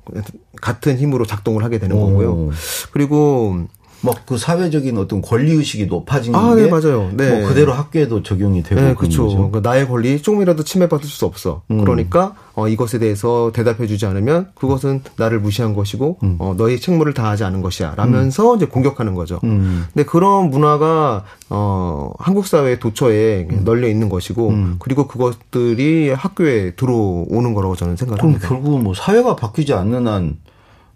같은 0.60 0.98
힘으로 0.98 1.28
작동을 1.28 1.64
하게 1.64 1.78
되는 1.78 1.96
어. 1.96 2.00
거고요. 2.00 2.50
그리고 2.92 3.68
막그 4.02 4.38
사회적인 4.38 4.98
어떤 4.98 5.22
권리 5.22 5.52
의식이 5.52 5.86
높아진 5.86 6.34
아, 6.36 6.56
게 6.56 6.64
네, 6.64 6.70
맞아요. 6.70 7.12
네. 7.14 7.40
뭐 7.40 7.48
그대로 7.48 7.74
학교에도 7.74 8.24
적용이 8.24 8.64
되고 8.64 8.82
네, 8.82 8.96
그렇죠. 8.96 9.28
그러니까 9.28 9.60
나의 9.62 9.88
권리 9.88 10.22
조금이라도 10.22 10.64
침해받을 10.64 11.06
수 11.06 11.26
없어. 11.26 11.62
음. 11.70 11.82
그러니까 11.82 12.36
어, 12.54 12.68
이것에 12.68 13.00
대해서 13.00 13.52
대답해주지 13.54 14.06
않으면 14.06 14.50
그것은 14.56 15.02
나를 15.18 15.40
무시한 15.40 15.74
것이고 15.74 16.18
음. 16.24 16.36
어, 16.40 16.56
너의 16.58 16.80
책무를 16.80 17.14
다하지 17.14 17.44
않은 17.44 17.62
것이야. 17.62 17.94
라면서 17.96 18.54
음. 18.54 18.58
이제 18.58 18.66
공격하는 18.66 19.14
거죠. 19.14 19.40
음. 19.44 19.86
근데 19.94 20.06
그런 20.06 20.50
문화가 20.50 21.24
어, 21.50 22.12
한국 22.20 22.48
사회 22.48 22.80
도처에 22.80 23.48
음. 23.50 23.62
널려 23.64 23.88
있는 23.88 24.10
것이고 24.10 24.50
음. 24.50 24.76
그리고 24.80 25.08
그것들이 25.08 26.12
학교에 26.12 26.72
들어오는 26.76 27.54
거라고 27.54 27.76
저는 27.76 27.96
생각합니다. 27.96 28.48
그럼 28.48 28.62
결국은 28.62 28.84
뭐 28.84 28.94
사회가 28.94 29.36
바뀌지 29.36 29.74
않는 29.74 30.08
한 30.08 30.38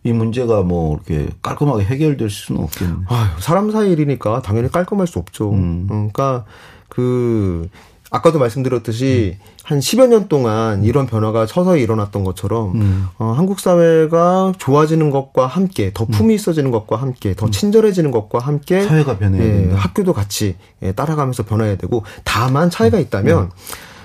이 0.05 0.13
문제가 0.13 0.61
뭐 0.61 0.95
이렇게 0.95 1.29
깔끔하게 1.41 1.83
해결될 1.83 2.29
수는 2.29 2.61
없겠네. 2.61 2.93
아, 3.07 3.35
사람 3.39 3.71
사이 3.71 3.91
일이니까 3.91 4.43
당연히 4.43 4.71
깔끔할 4.71 5.07
수 5.07 5.17
없죠. 5.17 5.51
음. 5.51 5.87
그러니까 5.89 6.45
그 6.89 7.67
아까도 8.11 8.37
말씀드렸듯이 8.37 9.37
음. 9.41 9.45
한 9.63 9.79
10여 9.79 10.07
년 10.07 10.27
동안 10.27 10.83
이런 10.83 11.07
변화가 11.07 11.47
서서히 11.47 11.81
일어났던 11.81 12.23
것처럼 12.23 12.75
음. 12.75 13.07
어, 13.17 13.33
한국 13.35 13.59
사회가 13.59 14.53
좋아지는 14.59 15.09
것과 15.09 15.47
함께 15.47 15.89
더 15.91 16.05
품이 16.05 16.31
음. 16.31 16.35
있어지는 16.35 16.69
것과 16.69 16.97
함께 16.97 17.33
더 17.35 17.47
음. 17.47 17.51
친절해지는 17.51 18.11
것과 18.11 18.37
함께 18.37 18.83
사회가 18.83 19.17
변해야 19.17 19.43
예, 19.43 19.51
된다. 19.51 19.75
학교도 19.77 20.13
같이 20.13 20.55
예, 20.83 20.91
따라가면서 20.91 21.43
변해야 21.43 21.77
되고 21.77 22.03
다만 22.23 22.69
차이가 22.69 22.99
있다면 22.99 23.49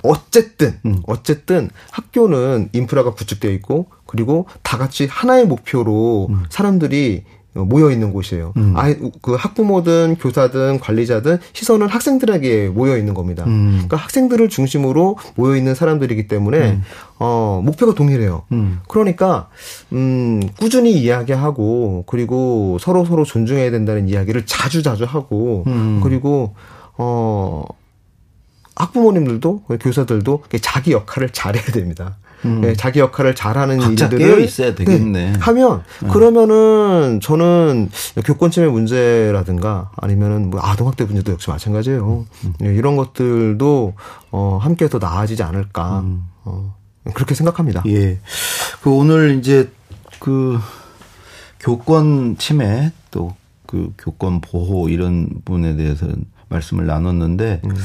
어쨌든 0.01 0.79
어쨌든 1.05 1.69
학교는 1.91 2.69
인프라가 2.73 3.13
구축되어 3.13 3.51
있고 3.51 3.85
그리고 4.11 4.45
다 4.61 4.77
같이 4.77 5.07
하나의 5.09 5.47
목표로 5.47 6.29
사람들이 6.49 7.23
모여 7.53 7.91
있는 7.91 8.13
곳이에요. 8.13 8.53
음. 8.55 8.73
아이 8.77 8.95
그 9.21 9.35
학부모든 9.35 10.15
교사든 10.19 10.79
관리자든 10.79 11.39
시선은 11.51 11.87
학생들에게 11.87 12.69
모여 12.69 12.97
있는 12.97 13.13
겁니다. 13.13 13.43
음. 13.45 13.71
그러니까 13.73 13.97
학생들을 13.97 14.47
중심으로 14.47 15.17
모여 15.35 15.57
있는 15.57 15.75
사람들이기 15.75 16.27
때문에 16.27 16.71
음. 16.71 16.83
어 17.19 17.61
목표가 17.63 17.93
동일해요. 17.93 18.43
음. 18.53 18.79
그러니까 18.87 19.49
음 19.91 20.41
꾸준히 20.59 20.93
이야기하고 20.93 22.05
그리고 22.07 22.77
서로 22.79 23.03
서로 23.03 23.25
존중해야 23.25 23.69
된다는 23.71 24.07
이야기를 24.07 24.45
자주 24.45 24.81
자주 24.81 25.03
하고 25.03 25.65
음. 25.67 25.99
그리고 26.01 26.55
어 26.97 27.65
학부모님들도 28.75 29.63
교사들도 29.81 30.43
자기 30.61 30.93
역할을 30.93 31.31
잘해야 31.31 31.65
됩니다. 31.65 32.17
음. 32.45 32.61
네, 32.61 32.73
자기 32.73 32.99
역할을 32.99 33.35
잘하는 33.35 33.81
일들을 33.81 34.41
있어야 34.41 34.75
되겠네. 34.75 35.31
네, 35.31 35.39
하면 35.39 35.83
네. 36.01 36.09
그러면은 36.09 37.19
저는 37.21 37.89
교권 38.25 38.51
침해 38.51 38.67
문제라든가 38.67 39.91
아니면은 39.97 40.49
뭐 40.49 40.59
아동학대 40.61 41.05
문제도 41.05 41.31
역시 41.31 41.49
마찬가지예요. 41.49 42.25
음. 42.45 42.53
네, 42.59 42.73
이런 42.73 42.95
것들도 42.95 43.93
어 44.31 44.59
함께 44.61 44.89
더 44.89 44.97
나아지지 44.97 45.43
않을까 45.43 45.99
음. 45.99 46.23
어, 46.43 46.75
그렇게 47.13 47.35
생각합니다. 47.35 47.83
예. 47.87 48.19
그 48.81 48.89
오늘 48.89 49.37
이제 49.37 49.69
그 50.19 50.59
교권 51.59 52.37
침해 52.37 52.91
또 53.11 53.41
그 53.71 53.93
교권 53.97 54.41
보호 54.41 54.89
이런 54.89 55.29
부분에 55.45 55.77
대해서 55.77 56.05
말씀을 56.49 56.85
나눴는데 56.85 57.61
음. 57.63 57.75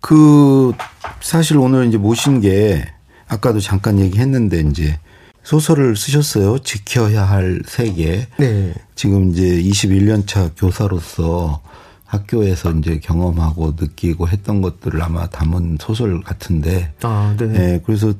그 0.00 0.72
사실 1.20 1.56
오늘 1.56 1.86
이제 1.86 1.96
모신 1.96 2.42
게 2.42 2.84
아까도 3.32 3.60
잠깐 3.60 3.98
얘기했는데 3.98 4.60
이제 4.70 4.98
소설을 5.42 5.96
쓰셨어요. 5.96 6.58
지켜야 6.58 7.24
할 7.24 7.62
세계. 7.66 8.28
네. 8.36 8.74
지금 8.94 9.30
이제 9.30 9.42
21년 9.42 10.26
차 10.26 10.50
교사로서 10.56 11.62
학교에서 12.04 12.70
이제 12.72 13.00
경험하고 13.02 13.74
느끼고 13.80 14.28
했던 14.28 14.60
것들을 14.60 15.02
아마 15.02 15.28
담은 15.28 15.78
소설 15.80 16.20
같은데. 16.22 16.92
아, 17.02 17.34
네. 17.38 17.46
네 17.46 17.80
그래서 17.84 18.12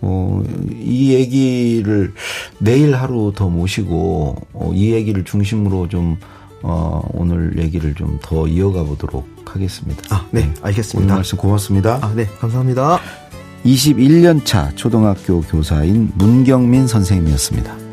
어, 0.00 0.42
이 0.80 1.12
얘기를 1.12 2.14
내일 2.58 2.94
하루 2.94 3.32
더 3.34 3.48
모시고 3.48 4.36
어, 4.52 4.72
이 4.72 4.92
얘기를 4.92 5.24
중심으로 5.24 5.88
좀 5.88 6.16
어, 6.62 7.02
오늘 7.12 7.58
얘기를 7.58 7.94
좀 7.94 8.18
더 8.22 8.46
이어가 8.46 8.84
보도록 8.84 9.28
하겠습니다. 9.44 10.02
아, 10.14 10.24
네, 10.30 10.42
네. 10.42 10.54
알겠습니다. 10.62 11.04
오늘 11.06 11.14
말씀 11.16 11.38
고맙습니다. 11.38 11.98
아, 12.02 12.12
네, 12.14 12.26
감사합니다. 12.38 13.00
21년 13.64 14.44
차 14.44 14.70
초등학교 14.74 15.40
교사인 15.42 16.10
문경민 16.14 16.86
선생님이었습니다. 16.86 17.87